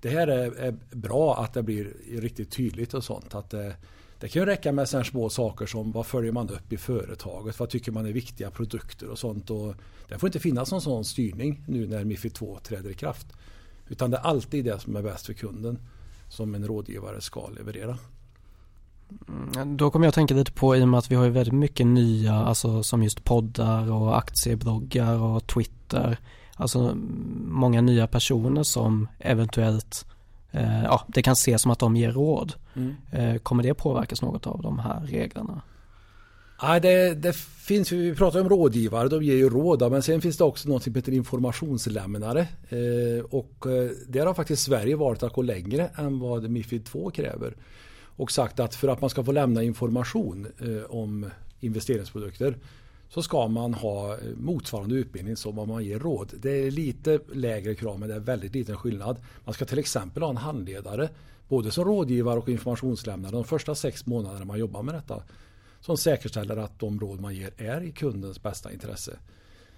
det 0.00 0.08
här 0.08 0.26
är, 0.26 0.52
är, 0.52 0.74
bra 0.90 1.36
att 1.36 1.54
det 1.54 1.62
blir 1.62 1.96
riktigt 2.10 2.50
tydligt 2.50 2.94
och 2.94 3.04
sånt. 3.04 3.34
Att 3.34 3.50
det, 3.50 3.76
det 4.18 4.28
kan 4.28 4.42
ju 4.42 4.46
räcka 4.46 4.72
med 4.72 4.88
sådana 4.88 5.04
små 5.04 5.28
saker 5.28 5.66
som 5.66 5.92
vad 5.92 6.06
följer 6.06 6.32
man 6.32 6.48
upp 6.48 6.72
i 6.72 6.76
företaget? 6.76 7.58
Vad 7.58 7.70
tycker 7.70 7.92
man 7.92 8.06
är 8.06 8.12
viktiga 8.12 8.50
produkter 8.50 9.08
och 9.08 9.18
sånt. 9.18 9.50
Och 9.50 9.74
det 10.08 10.18
får 10.18 10.26
inte 10.26 10.40
finnas 10.40 10.70
någon 10.70 10.82
sån 10.82 11.04
styrning 11.04 11.64
nu 11.66 11.86
när 11.86 12.04
Mifid 12.04 12.34
2 12.34 12.58
träder 12.62 12.90
i 12.90 12.94
kraft. 12.94 13.26
Utan 13.88 14.10
det 14.10 14.16
är 14.16 14.22
alltid 14.22 14.64
det 14.64 14.78
som 14.78 14.96
är 14.96 15.02
bäst 15.02 15.26
för 15.26 15.32
kunden 15.32 15.78
som 16.28 16.54
en 16.54 16.66
rådgivare 16.66 17.20
ska 17.20 17.48
leverera. 17.48 17.98
Mm, 19.28 19.76
då 19.76 19.90
kommer 19.90 20.06
jag 20.06 20.08
att 20.08 20.14
tänka 20.14 20.34
lite 20.34 20.52
på 20.52 20.76
i 20.76 20.82
och 20.82 20.88
med 20.88 20.98
att 20.98 21.10
vi 21.10 21.14
har 21.14 21.24
ju 21.24 21.30
väldigt 21.30 21.54
mycket 21.54 21.86
nya, 21.86 22.34
alltså 22.34 22.82
som 22.82 23.02
just 23.02 23.24
poddar 23.24 23.92
och 23.92 24.18
aktiebloggar 24.18 25.22
och 25.22 25.46
Twitter. 25.46 26.18
Alltså 26.56 26.94
många 27.46 27.80
nya 27.80 28.06
personer 28.06 28.62
som 28.62 29.08
eventuellt, 29.18 30.06
eh, 30.50 30.82
ja 30.82 31.04
det 31.08 31.22
kan 31.22 31.32
ses 31.32 31.62
som 31.62 31.70
att 31.70 31.78
de 31.78 31.96
ger 31.96 32.12
råd. 32.12 32.54
Mm. 32.74 32.94
Eh, 33.10 33.38
kommer 33.38 33.62
det 33.62 33.74
påverkas 33.74 34.22
något 34.22 34.46
av 34.46 34.62
de 34.62 34.78
här 34.78 35.00
reglerna? 35.00 35.62
Nej, 36.62 36.80
det, 36.80 37.14
det, 37.14 37.36
finns 37.36 37.92
vi 37.92 38.14
pratar 38.14 38.40
om 38.40 38.48
rådgivare, 38.48 39.08
de 39.08 39.22
ger 39.22 39.36
ju 39.36 39.48
råd. 39.48 39.90
Men 39.90 40.02
sen 40.02 40.20
finns 40.20 40.36
det 40.36 40.44
också 40.44 40.68
något 40.68 40.82
som 40.82 40.94
heter 40.94 41.12
informationslämnare. 41.12 42.40
Eh, 42.68 43.24
och 43.30 43.66
eh, 43.66 43.90
där 44.08 44.26
har 44.26 44.34
faktiskt 44.34 44.62
Sverige 44.62 44.96
valt 44.96 45.22
att 45.22 45.32
gå 45.32 45.42
längre 45.42 45.90
än 45.96 46.18
vad 46.18 46.50
Mifid 46.50 46.84
2 46.86 47.10
kräver. 47.10 47.54
Och 48.16 48.32
sagt 48.32 48.60
att 48.60 48.74
för 48.74 48.88
att 48.88 49.00
man 49.00 49.10
ska 49.10 49.24
få 49.24 49.32
lämna 49.32 49.62
information 49.62 50.46
eh, 50.58 50.90
om 50.90 51.30
investeringsprodukter 51.60 52.56
så 53.08 53.22
ska 53.22 53.48
man 53.48 53.74
ha 53.74 54.12
eh, 54.12 54.18
motsvarande 54.36 54.94
utbildning 54.94 55.36
som 55.36 55.58
om 55.58 55.68
man 55.68 55.84
ger 55.84 55.98
råd. 55.98 56.32
Det 56.42 56.50
är 56.50 56.70
lite 56.70 57.20
lägre 57.32 57.74
krav 57.74 58.00
men 58.00 58.08
det 58.08 58.14
är 58.14 58.20
väldigt 58.20 58.54
liten 58.54 58.76
skillnad. 58.76 59.16
Man 59.44 59.54
ska 59.54 59.64
till 59.64 59.78
exempel 59.78 60.22
ha 60.22 60.30
en 60.30 60.36
handledare 60.36 61.08
både 61.48 61.70
som 61.70 61.84
rådgivare 61.84 62.38
och 62.38 62.48
informationslämnare 62.48 63.32
de 63.32 63.44
första 63.44 63.74
sex 63.74 64.06
månaderna 64.06 64.44
man 64.44 64.58
jobbar 64.58 64.82
med 64.82 64.94
detta 64.94 65.22
som 65.80 65.96
säkerställer 65.96 66.56
att 66.56 66.78
de 66.78 67.00
råd 67.00 67.20
man 67.20 67.34
ger 67.34 67.50
är 67.56 67.80
i 67.80 67.92
kundens 67.92 68.42
bästa 68.42 68.72
intresse. 68.72 69.18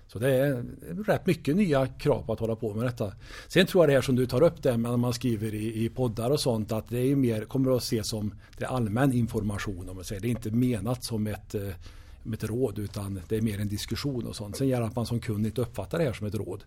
Så 0.07 0.19
det 0.19 0.31
är 0.31 0.65
rätt 1.07 1.27
mycket 1.27 1.57
nya 1.57 1.87
krav 1.87 2.23
på 2.27 2.33
att 2.33 2.41
hålla 2.41 2.57
på 2.57 2.75
med 2.75 2.87
detta. 2.87 3.13
Sen 3.49 3.67
tror 3.67 3.83
jag 3.83 3.89
det 3.89 3.95
här 3.95 4.03
som 4.03 4.17
du 4.17 4.27
tar 4.27 4.43
upp 4.43 4.63
det 4.63 4.77
när 4.77 4.97
man 4.97 5.13
skriver 5.13 5.55
i, 5.55 5.85
i 5.85 5.89
poddar 5.89 6.31
och 6.31 6.41
sånt 6.41 6.73
att 6.73 6.89
det 6.89 6.99
är 6.99 7.17
mer, 7.17 7.45
kommer 7.45 7.77
att 7.77 7.83
ses 7.83 8.09
som 8.09 8.35
det 8.59 8.67
allmän 8.67 9.13
information. 9.13 9.89
Om 9.89 9.97
man 9.97 10.05
säger. 10.05 10.21
Det 10.23 10.29
är 10.29 10.31
inte 10.31 10.51
menat 10.51 11.05
som 11.05 11.27
ett, 11.27 11.55
eh, 11.55 12.33
ett 12.33 12.45
råd 12.45 12.79
utan 12.79 13.21
det 13.29 13.37
är 13.37 13.43
mer 13.43 13.61
en 13.61 13.69
diskussion 13.69 14.27
och 14.27 14.37
sånt. 14.37 14.57
Sen 14.57 14.69
gäller 14.69 14.83
det 14.83 14.89
att 14.89 14.97
man 14.97 15.07
som 15.07 15.21
kund 15.21 15.47
inte 15.47 15.61
uppfattar 15.61 15.99
det 15.99 16.05
här 16.05 16.13
som 16.13 16.27
ett 16.27 16.35
råd. 16.35 16.65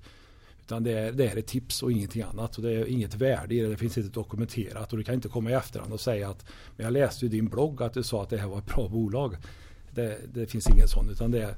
Utan 0.65 0.83
det 0.83 0.91
är, 0.91 1.11
det 1.11 1.27
är 1.27 1.37
ett 1.37 1.47
tips 1.47 1.83
och 1.83 1.91
ingenting 1.91 2.21
annat. 2.21 2.55
Och 2.55 2.63
det 2.63 2.71
är 2.71 2.85
inget 2.85 3.15
värde 3.15 3.55
i 3.55 3.59
det. 3.59 3.67
Det 3.67 3.77
finns 3.77 3.97
inte 3.97 4.09
dokumenterat. 4.09 4.91
Och 4.91 4.97
du 4.97 5.03
kan 5.03 5.15
inte 5.15 5.29
komma 5.29 5.49
i 5.49 5.53
efterhand 5.53 5.93
och 5.93 5.99
säga 5.99 6.29
att 6.29 6.45
men 6.75 6.83
jag 6.83 6.93
läste 6.93 7.25
i 7.25 7.29
din 7.29 7.47
blogg 7.47 7.83
att 7.83 7.93
du 7.93 8.03
sa 8.03 8.23
att 8.23 8.29
det 8.29 8.37
här 8.37 8.47
var 8.47 8.57
ett 8.57 8.75
bra 8.75 8.87
bolag. 8.87 9.35
Det, 9.91 10.17
det 10.33 10.45
finns 10.45 10.69
inget 10.69 10.89
sånt. 10.89 11.11
Utan 11.11 11.31
det, 11.31 11.55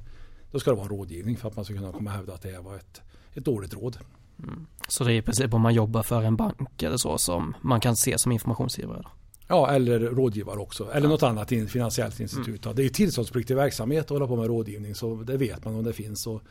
då 0.51 0.59
ska 0.59 0.69
det 0.69 0.75
vara 0.75 0.85
en 0.85 0.97
rådgivning 0.97 1.37
för 1.37 1.47
att 1.47 1.55
man 1.55 1.65
ska 1.65 1.73
kunna 1.73 1.91
komma 1.91 2.09
och 2.09 2.15
hävda 2.15 2.33
att 2.33 2.41
det 2.41 2.59
var 2.59 2.75
ett, 2.75 3.01
ett 3.33 3.45
dåligt 3.45 3.73
råd. 3.73 3.97
Mm. 4.43 4.65
Så 4.87 5.03
det 5.03 5.13
är 5.13 5.15
i 5.15 5.21
princip 5.21 5.53
om 5.53 5.61
man 5.61 5.73
jobbar 5.73 6.03
för 6.03 6.21
en 6.21 6.35
bank 6.35 6.83
eller 6.83 6.97
så 6.97 7.17
som 7.17 7.55
man 7.61 7.79
kan 7.79 7.95
se 7.95 8.17
som 8.17 8.31
informationsgivare? 8.31 9.01
Då? 9.03 9.09
Ja, 9.47 9.69
eller 9.69 9.99
rådgivare 9.99 10.59
också. 10.59 10.91
Eller 10.91 11.07
ja. 11.07 11.09
något 11.09 11.23
annat 11.23 11.49
finansiellt 11.49 12.19
institut. 12.19 12.65
Mm. 12.65 12.75
Det 12.75 12.85
är 12.85 12.89
tillståndspliktig 12.89 13.55
verksamhet 13.55 14.03
att 14.03 14.09
hålla 14.09 14.27
på 14.27 14.35
med 14.35 14.45
rådgivning 14.47 14.95
så 14.95 15.15
det 15.15 15.37
vet 15.37 15.65
man 15.65 15.75
om 15.75 15.83
det 15.83 15.93
finns. 15.93 16.27
Och 16.27 16.41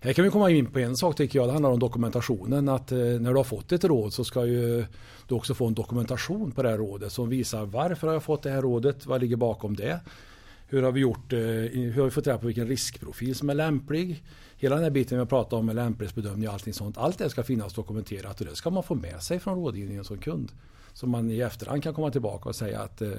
här 0.00 0.12
kan 0.12 0.24
vi 0.24 0.30
komma 0.30 0.50
in 0.50 0.66
på 0.66 0.78
en 0.78 0.96
sak 0.96 1.16
tycker 1.16 1.38
jag. 1.38 1.48
Det 1.48 1.52
handlar 1.52 1.70
om 1.70 1.78
dokumentationen. 1.78 2.68
Att 2.68 2.92
eh, 2.92 2.98
när 2.98 3.30
du 3.30 3.36
har 3.36 3.44
fått 3.44 3.72
ett 3.72 3.84
råd 3.84 4.12
så 4.12 4.24
ska 4.24 4.46
ju 4.46 4.84
du 5.28 5.34
också 5.34 5.54
få 5.54 5.66
en 5.66 5.74
dokumentation 5.74 6.52
på 6.52 6.62
det 6.62 6.68
här 6.68 6.78
rådet 6.78 7.12
som 7.12 7.28
visar 7.28 7.64
varför 7.64 8.06
har 8.06 8.14
jag 8.14 8.22
fått 8.22 8.42
det 8.42 8.50
här 8.50 8.62
rådet? 8.62 9.06
Vad 9.06 9.20
ligger 9.20 9.36
bakom 9.36 9.76
det? 9.76 10.00
Hur 10.72 10.82
har 10.82 10.92
vi 10.92 11.00
gjort? 11.00 11.32
Eh, 11.32 11.38
hur 11.38 11.96
har 11.96 12.04
vi 12.04 12.10
fått 12.10 12.26
reda 12.26 12.38
på 12.38 12.46
vilken 12.46 12.68
riskprofil 12.68 13.34
som 13.34 13.50
är 13.50 13.54
lämplig? 13.54 14.22
Hela 14.56 14.74
den 14.74 14.84
här 14.84 14.90
biten 14.90 15.16
vi 15.16 15.18
har 15.18 15.26
pratat 15.26 15.52
om 15.52 15.66
med 15.66 15.76
lämplighetsbedömning 15.76 16.48
och 16.48 16.54
allting 16.54 16.72
sånt. 16.72 16.98
Allt 16.98 17.18
det 17.18 17.30
ska 17.30 17.42
finnas 17.42 17.74
dokumenterat 17.74 18.40
och 18.40 18.46
det 18.46 18.56
ska 18.56 18.70
man 18.70 18.82
få 18.82 18.94
med 18.94 19.22
sig 19.22 19.38
från 19.40 19.54
rådgivningen 19.54 20.04
som 20.04 20.18
kund. 20.18 20.52
Så 20.92 21.06
man 21.06 21.30
i 21.30 21.40
efterhand 21.40 21.82
kan 21.82 21.94
komma 21.94 22.10
tillbaka 22.10 22.48
och 22.48 22.56
säga 22.56 22.80
att 22.80 23.02
eh, 23.02 23.10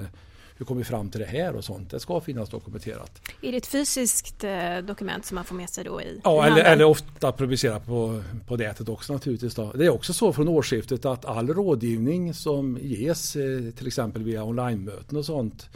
hur 0.57 0.65
kom 0.65 0.77
vi 0.77 0.83
fram 0.83 1.09
till 1.09 1.19
det 1.19 1.25
här 1.25 1.55
och 1.55 1.63
sånt. 1.63 1.91
Det 1.91 1.99
ska 1.99 2.21
finnas 2.21 2.49
dokumenterat. 2.49 3.21
Är 3.41 3.51
det 3.51 3.57
ett 3.57 3.67
fysiskt 3.67 4.43
eh, 4.43 4.77
dokument 4.77 5.25
som 5.25 5.35
man 5.35 5.45
får 5.45 5.55
med 5.55 5.69
sig 5.69 5.83
då 5.83 6.01
i 6.01 6.21
Ja, 6.23 6.45
eller, 6.45 6.63
eller, 6.63 6.85
ofta 6.85 7.31
publicerat 7.31 7.85
på, 7.85 8.23
på 8.47 8.57
nätet 8.57 8.89
också 8.89 9.13
naturligtvis. 9.13 9.55
Då. 9.55 9.71
Det 9.71 9.85
är 9.85 9.89
också 9.89 10.13
så 10.13 10.33
från 10.33 10.47
årsskiftet 10.47 11.05
att 11.05 11.25
all 11.25 11.49
rådgivning 11.49 12.33
som 12.33 12.77
ges 12.81 13.31
till 13.75 13.87
exempel 13.87 14.23
via 14.23 14.43
online-möten 14.43 15.17
och 15.17 15.25
sånt 15.25 15.69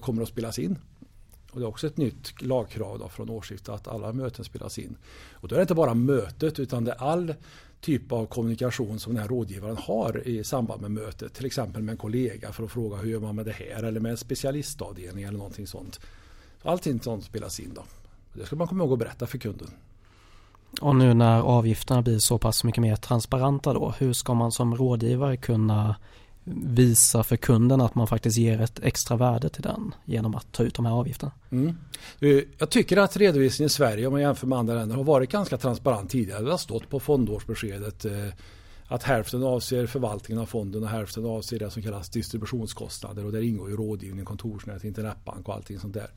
kommer 0.00 0.22
att 0.22 0.28
spelas 0.28 0.58
in. 0.58 0.78
Och 1.54 1.60
det 1.60 1.66
är 1.66 1.68
också 1.68 1.86
ett 1.86 1.96
nytt 1.96 2.42
lagkrav 2.42 2.98
då 2.98 3.08
från 3.08 3.30
årsskiftet 3.30 3.68
att 3.68 3.88
alla 3.88 4.12
möten 4.12 4.44
spelas 4.44 4.78
in. 4.78 4.96
Och 5.32 5.48
då 5.48 5.54
är 5.54 5.58
det 5.58 5.62
inte 5.62 5.74
bara 5.74 5.94
mötet 5.94 6.58
utan 6.58 6.84
det 6.84 6.92
är 6.92 7.02
all 7.02 7.34
typ 7.80 8.12
av 8.12 8.26
kommunikation 8.26 8.98
som 8.98 9.14
den 9.14 9.22
här 9.22 9.28
rådgivaren 9.28 9.76
har 9.76 10.28
i 10.28 10.44
samband 10.44 10.80
med 10.80 10.90
mötet. 10.90 11.34
Till 11.34 11.46
exempel 11.46 11.82
med 11.82 11.92
en 11.92 11.98
kollega 11.98 12.52
för 12.52 12.64
att 12.64 12.70
fråga 12.70 12.96
hur 12.96 13.10
gör 13.10 13.20
man 13.20 13.36
med 13.36 13.46
det 13.46 13.52
här 13.52 13.82
eller 13.82 14.00
med 14.00 14.10
en 14.10 14.16
specialistavdelning 14.16 15.24
eller 15.24 15.38
någonting 15.38 15.66
sånt. 15.66 16.00
Allting 16.62 17.00
sånt 17.00 17.24
spelas 17.24 17.60
in 17.60 17.74
då. 17.74 17.82
Det 18.32 18.46
ska 18.46 18.56
man 18.56 18.68
komma 18.68 18.84
ihåg 18.84 18.92
att 18.92 18.98
berätta 18.98 19.26
för 19.26 19.38
kunden. 19.38 19.70
Och 20.80 20.96
nu 20.96 21.14
när 21.14 21.40
avgifterna 21.40 22.02
blir 22.02 22.18
så 22.18 22.38
pass 22.38 22.64
mycket 22.64 22.82
mer 22.82 22.96
transparenta 22.96 23.72
då, 23.72 23.94
hur 23.98 24.12
ska 24.12 24.34
man 24.34 24.52
som 24.52 24.76
rådgivare 24.76 25.36
kunna 25.36 25.96
visa 26.44 27.22
för 27.22 27.36
kunden 27.36 27.80
att 27.80 27.94
man 27.94 28.06
faktiskt 28.06 28.36
ger 28.36 28.60
ett 28.60 28.80
extra 28.82 29.16
värde 29.16 29.48
till 29.48 29.62
den 29.62 29.94
genom 30.04 30.34
att 30.34 30.52
ta 30.52 30.62
ut 30.62 30.74
de 30.74 30.86
här 30.86 30.92
avgifterna. 30.92 31.32
Mm. 31.50 31.76
Jag 32.58 32.70
tycker 32.70 32.96
att 32.96 33.16
redovisningen 33.16 33.66
i 33.66 33.70
Sverige 33.70 34.06
om 34.06 34.12
man 34.12 34.20
jämför 34.20 34.46
med 34.46 34.58
andra 34.58 34.74
länder 34.74 34.96
har 34.96 35.04
varit 35.04 35.30
ganska 35.30 35.58
transparent 35.58 36.10
tidigare. 36.10 36.44
Det 36.44 36.50
har 36.50 36.58
stått 36.58 36.88
på 36.88 37.00
fondårsbeskedet 37.00 38.04
eh, 38.04 38.12
att 38.86 39.02
hälften 39.02 39.42
avser 39.42 39.86
förvaltningen 39.86 40.42
av 40.42 40.46
fonden 40.46 40.82
och 40.82 40.88
hälften 40.88 41.24
avser 41.24 41.58
det 41.58 41.70
som 41.70 41.82
kallas 41.82 42.08
distributionskostnader 42.08 43.24
och 43.24 43.32
där 43.32 43.42
ingår 43.42 43.70
ju 43.70 43.76
rådgivning, 43.76 44.24
kontorsnät, 44.24 44.84
internetbank 44.84 45.48
och 45.48 45.54
allting 45.54 45.78
sånt 45.78 45.94
där. 45.94 46.10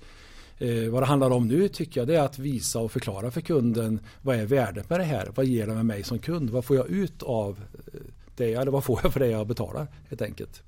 Eh, 0.57 0.89
vad 0.89 1.01
det 1.01 1.07
handlar 1.07 1.29
om 1.29 1.47
nu 1.47 1.67
tycker 1.67 2.01
jag 2.01 2.07
det 2.07 2.15
är 2.15 2.21
att 2.21 2.39
visa 2.39 2.79
och 2.79 2.91
förklara 2.91 3.31
för 3.31 3.41
kunden 3.41 3.99
vad 4.21 4.35
är 4.35 4.45
värdet 4.45 4.89
med 4.89 4.99
det 4.99 5.03
här? 5.03 5.31
Vad 5.35 5.45
ger 5.45 5.67
det 5.67 5.73
med 5.73 5.85
mig 5.85 6.03
som 6.03 6.19
kund? 6.19 6.49
Vad 6.49 6.65
får 6.65 6.75
jag 6.75 6.87
ut 6.87 7.23
av 7.23 7.59
eh, 7.93 7.99
det, 8.37 8.53
eller 8.53 8.71
vad 8.71 8.83
får 8.83 8.99
jag 9.03 9.13
för 9.13 9.19
det 9.19 9.27
jag 9.27 9.47
betalar 9.47 9.87
helt 10.09 10.21
enkelt. 10.21 10.63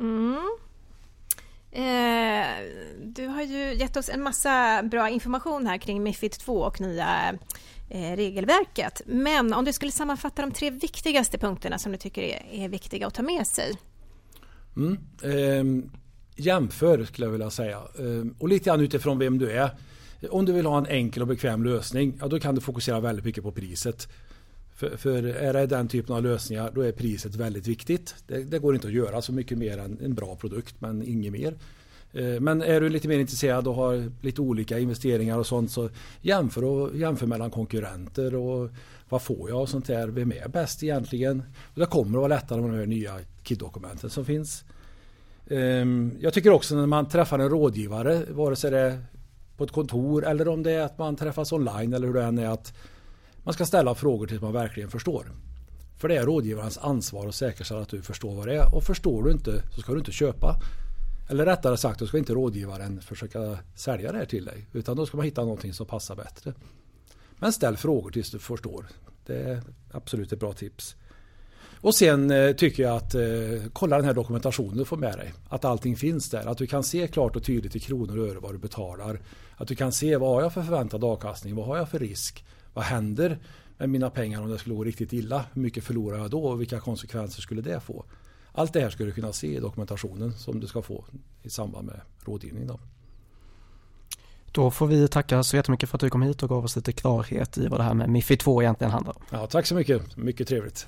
Mm. 0.00 0.58
Eh, 1.70 2.46
du 3.02 3.26
har 3.26 3.42
ju 3.42 3.74
gett 3.74 3.96
oss 3.96 4.08
en 4.08 4.22
massa 4.22 4.82
bra 4.82 5.08
information 5.08 5.66
här 5.66 5.78
kring 5.78 6.02
Mifid 6.02 6.32
2 6.32 6.58
och 6.58 6.80
nya 6.80 7.34
eh, 7.90 8.16
regelverket. 8.16 9.02
Men 9.06 9.54
om 9.54 9.64
du 9.64 9.72
skulle 9.72 9.92
sammanfatta 9.92 10.42
de 10.42 10.50
tre 10.52 10.70
viktigaste 10.70 11.38
punkterna 11.38 11.78
som 11.78 11.92
du 11.92 11.98
tycker 11.98 12.22
är, 12.22 12.42
är 12.52 12.68
viktiga 12.68 13.06
att 13.06 13.14
ta 13.14 13.22
med 13.22 13.46
sig? 13.46 13.72
Mm. 14.76 14.98
Eh, 15.22 15.84
jämför 16.36 17.04
skulle 17.04 17.26
jag 17.26 17.32
vilja 17.32 17.50
säga. 17.50 17.76
Eh, 17.76 18.26
och 18.38 18.48
lite 18.48 18.64
grann 18.64 18.80
utifrån 18.80 19.18
vem 19.18 19.38
du 19.38 19.50
är. 19.50 19.70
Om 20.30 20.44
du 20.44 20.52
vill 20.52 20.66
ha 20.66 20.78
en 20.78 20.86
enkel 20.86 21.22
och 21.22 21.28
bekväm 21.28 21.64
lösning, 21.64 22.18
ja, 22.20 22.28
då 22.28 22.40
kan 22.40 22.54
du 22.54 22.60
fokusera 22.60 23.00
väldigt 23.00 23.24
mycket 23.24 23.44
på 23.44 23.52
priset. 23.52 24.08
För, 24.74 24.96
för, 24.96 25.24
är 25.24 25.52
det 25.52 25.66
den 25.66 25.88
typen 25.88 26.16
av 26.16 26.22
lösningar 26.22 26.70
då 26.74 26.80
är 26.80 26.92
priset 26.92 27.34
väldigt 27.34 27.66
viktigt. 27.66 28.14
Det, 28.26 28.44
det 28.44 28.58
går 28.58 28.74
inte 28.74 28.86
att 28.86 28.92
göra 28.92 29.22
så 29.22 29.32
mycket 29.32 29.58
mer 29.58 29.78
än 29.78 29.98
en 30.04 30.14
bra 30.14 30.36
produkt 30.36 30.74
men 30.78 31.02
inget 31.02 31.32
mer. 31.32 31.54
Eh, 32.12 32.40
men 32.40 32.62
är 32.62 32.80
du 32.80 32.88
lite 32.88 33.08
mer 33.08 33.18
intresserad 33.18 33.66
och 33.66 33.74
har 33.74 34.10
lite 34.20 34.40
olika 34.40 34.78
investeringar 34.78 35.38
och 35.38 35.46
sånt 35.46 35.70
så 35.70 35.88
jämför, 36.20 36.64
och, 36.64 36.96
jämför 36.96 37.26
mellan 37.26 37.50
konkurrenter 37.50 38.34
och 38.34 38.70
vad 39.08 39.22
får 39.22 39.50
jag 39.50 39.60
och 39.60 39.68
sånt 39.68 39.86
där. 39.86 40.08
Vem 40.08 40.32
är 40.32 40.48
bäst 40.48 40.82
egentligen? 40.82 41.42
Och 41.74 41.80
det 41.80 41.86
kommer 41.86 42.18
att 42.18 42.22
vara 42.22 42.28
lättare 42.28 42.60
med 42.60 42.70
de 42.70 42.78
här 42.78 42.86
nya 42.86 43.18
KID-dokumenten 43.42 44.10
som 44.10 44.24
finns. 44.24 44.64
Ehm, 45.50 46.12
jag 46.20 46.34
tycker 46.34 46.50
också 46.50 46.74
när 46.74 46.86
man 46.86 47.08
träffar 47.08 47.38
en 47.38 47.48
rådgivare, 47.48 48.22
vare 48.30 48.56
sig 48.56 48.70
det 48.70 48.78
är 48.78 48.98
på 49.56 49.64
ett 49.64 49.72
kontor 49.72 50.26
eller 50.26 50.48
om 50.48 50.62
det 50.62 50.72
är 50.72 50.80
att 50.80 50.98
man 50.98 51.16
träffas 51.16 51.52
online 51.52 51.92
eller 51.92 52.06
hur 52.06 52.14
det 52.14 52.22
än 52.22 52.38
är 52.38 52.48
att 52.48 52.74
man 53.44 53.54
ska 53.54 53.66
ställa 53.66 53.94
frågor 53.94 54.26
tills 54.26 54.40
man 54.40 54.52
verkligen 54.52 54.90
förstår. 54.90 55.32
För 55.98 56.08
det 56.08 56.16
är 56.16 56.26
rådgivarens 56.26 56.78
ansvar 56.78 57.28
att 57.28 57.34
säkerställa 57.34 57.80
att 57.80 57.88
du 57.88 58.02
förstår 58.02 58.34
vad 58.34 58.46
det 58.46 58.56
är. 58.56 58.74
Och 58.74 58.84
förstår 58.84 59.22
du 59.22 59.30
inte 59.30 59.62
så 59.74 59.80
ska 59.80 59.92
du 59.92 59.98
inte 59.98 60.12
köpa. 60.12 60.56
Eller 61.30 61.46
rättare 61.46 61.76
sagt, 61.76 61.98
då 61.98 62.06
ska 62.06 62.18
inte 62.18 62.32
rådgivaren 62.32 63.00
försöka 63.00 63.58
sälja 63.74 64.12
det 64.12 64.18
här 64.18 64.24
till 64.24 64.44
dig. 64.44 64.66
Utan 64.72 64.96
då 64.96 65.06
ska 65.06 65.16
man 65.16 65.26
hitta 65.26 65.42
någonting 65.42 65.72
som 65.72 65.86
passar 65.86 66.16
bättre. 66.16 66.54
Men 67.38 67.52
ställ 67.52 67.76
frågor 67.76 68.10
tills 68.10 68.30
du 68.30 68.38
förstår. 68.38 68.86
Det 69.26 69.36
är 69.36 69.62
absolut 69.92 70.32
ett 70.32 70.40
bra 70.40 70.52
tips. 70.52 70.96
Och 71.80 71.94
sen 71.94 72.30
eh, 72.30 72.52
tycker 72.52 72.82
jag 72.82 72.96
att 72.96 73.14
eh, 73.14 73.22
kolla 73.72 73.96
den 73.96 74.04
här 74.04 74.14
dokumentationen 74.14 74.76
du 74.76 74.84
får 74.84 74.96
med 74.96 75.18
dig. 75.18 75.32
Att 75.48 75.64
allting 75.64 75.96
finns 75.96 76.30
där. 76.30 76.46
Att 76.46 76.58
du 76.58 76.66
kan 76.66 76.84
se 76.84 77.08
klart 77.08 77.36
och 77.36 77.44
tydligt 77.44 77.76
i 77.76 77.80
kronor 77.80 78.18
och 78.18 78.28
öre 78.28 78.38
vad 78.38 78.54
du 78.54 78.58
betalar. 78.58 79.20
Att 79.56 79.68
du 79.68 79.74
kan 79.74 79.92
se 79.92 80.16
vad 80.16 80.34
har 80.34 80.42
jag 80.42 80.54
för 80.54 80.62
förväntad 80.62 81.04
avkastning? 81.04 81.54
Vad 81.54 81.66
har 81.66 81.76
jag 81.76 81.88
för 81.88 81.98
risk? 81.98 82.44
Vad 82.74 82.84
händer 82.84 83.38
med 83.78 83.90
mina 83.90 84.10
pengar 84.10 84.42
om 84.42 84.50
det 84.50 84.58
skulle 84.58 84.74
gå 84.74 84.84
riktigt 84.84 85.12
illa? 85.12 85.44
Hur 85.52 85.62
mycket 85.62 85.84
förlorar 85.84 86.18
jag 86.18 86.30
då 86.30 86.44
och 86.44 86.60
vilka 86.60 86.80
konsekvenser 86.80 87.42
skulle 87.42 87.62
det 87.62 87.80
få? 87.80 88.04
Allt 88.52 88.72
det 88.72 88.80
här 88.80 88.90
skulle 88.90 89.08
du 89.08 89.14
kunna 89.14 89.32
se 89.32 89.56
i 89.56 89.60
dokumentationen 89.60 90.32
som 90.32 90.60
du 90.60 90.66
ska 90.66 90.82
få 90.82 91.04
i 91.42 91.50
samband 91.50 91.86
med 91.86 92.00
rådgivning. 92.24 92.66
Då. 92.66 92.80
Då 94.52 94.70
får 94.70 94.86
vi 94.86 95.08
tacka 95.08 95.42
så 95.42 95.56
jättemycket 95.56 95.88
för 95.88 95.96
att 95.96 96.00
du 96.00 96.10
kom 96.10 96.22
hit 96.22 96.42
och 96.42 96.48
gav 96.48 96.64
oss 96.64 96.76
lite 96.76 96.92
klarhet 96.92 97.58
i 97.58 97.66
vad 97.68 97.80
det 97.80 97.84
här 97.84 97.94
med 97.94 98.10
Mifid 98.10 98.40
2 98.40 98.62
egentligen 98.62 98.90
handlar 98.90 99.16
om. 99.16 99.22
Ja, 99.30 99.46
tack 99.46 99.66
så 99.66 99.74
mycket, 99.74 100.16
mycket 100.16 100.48
trevligt. 100.48 100.86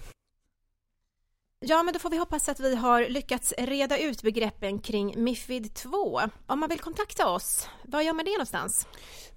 Ja, 1.60 1.82
men 1.82 1.94
då 1.94 2.00
får 2.00 2.10
vi 2.10 2.18
hoppas 2.18 2.48
att 2.48 2.60
vi 2.60 2.76
har 2.76 3.08
lyckats 3.08 3.54
reda 3.58 3.98
ut 3.98 4.22
begreppen 4.22 4.78
kring 4.78 5.24
Mifid 5.24 5.74
2. 5.74 6.20
Om 6.46 6.60
man 6.60 6.68
vill 6.68 6.80
kontakta 6.80 7.28
oss, 7.28 7.68
vad 7.84 8.04
gör 8.04 8.12
man 8.12 8.24
det 8.24 8.30
någonstans? 8.30 8.86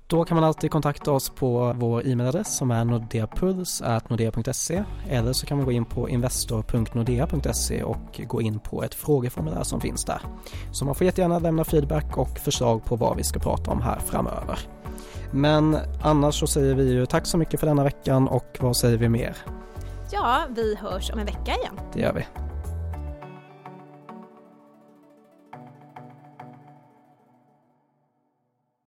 Då 0.10 0.26
kan 0.26 0.36
man 0.36 0.44
alltid 0.44 0.72
kontakta 0.72 1.12
oss 1.12 1.30
på 1.30 1.74
vår 1.78 2.08
e-mailadress 2.08 2.58
som 2.58 2.72
är 2.72 2.86
nordeapuls.nordea.se 2.86 4.84
eller 5.10 5.34
så 5.34 5.46
kan 5.46 5.58
man 5.58 5.66
gå 5.66 5.72
in 5.72 5.86
på 5.86 6.10
investor.nordea.se 6.10 7.84
och 7.84 8.22
gå 8.28 8.42
in 8.42 8.60
på 8.60 8.84
ett 8.84 8.94
frågeformulär 8.96 9.64
som 9.64 9.82
finns 9.82 10.06
där. 10.06 10.22
Så 10.72 10.86
man 10.86 10.96
får 10.96 11.06
jättegärna 11.06 11.40
lämna 11.40 11.64
feedback 11.64 12.18
och 12.18 12.40
förslag 12.40 12.86
på 12.86 12.96
vad 12.96 13.18
vi 13.18 13.24
ska 13.24 13.40
prata 13.40 13.72
om 13.72 13.82
här 13.82 14.00
framöver. 14.00 14.60
Men 15.32 15.78
annars 16.04 16.40
så 16.40 16.48
säger 16.48 16.76
vi 16.76 16.92
ju 16.92 17.06
tack 17.06 17.26
så 17.26 17.38
mycket 17.38 17.60
för 17.60 17.68
denna 17.68 17.84
veckan 17.84 18.28
och 18.28 18.58
vad 18.60 18.78
säger 18.78 18.98
vi 18.98 19.10
mer? 19.10 19.38
Ja, 20.12 20.42
vi 20.56 20.76
hörs 20.76 21.12
om 21.12 21.20
en 21.20 21.26
vecka 21.26 21.56
igen. 21.56 21.80
Det 21.94 22.00
gör 22.00 22.14
vi. 22.14 22.26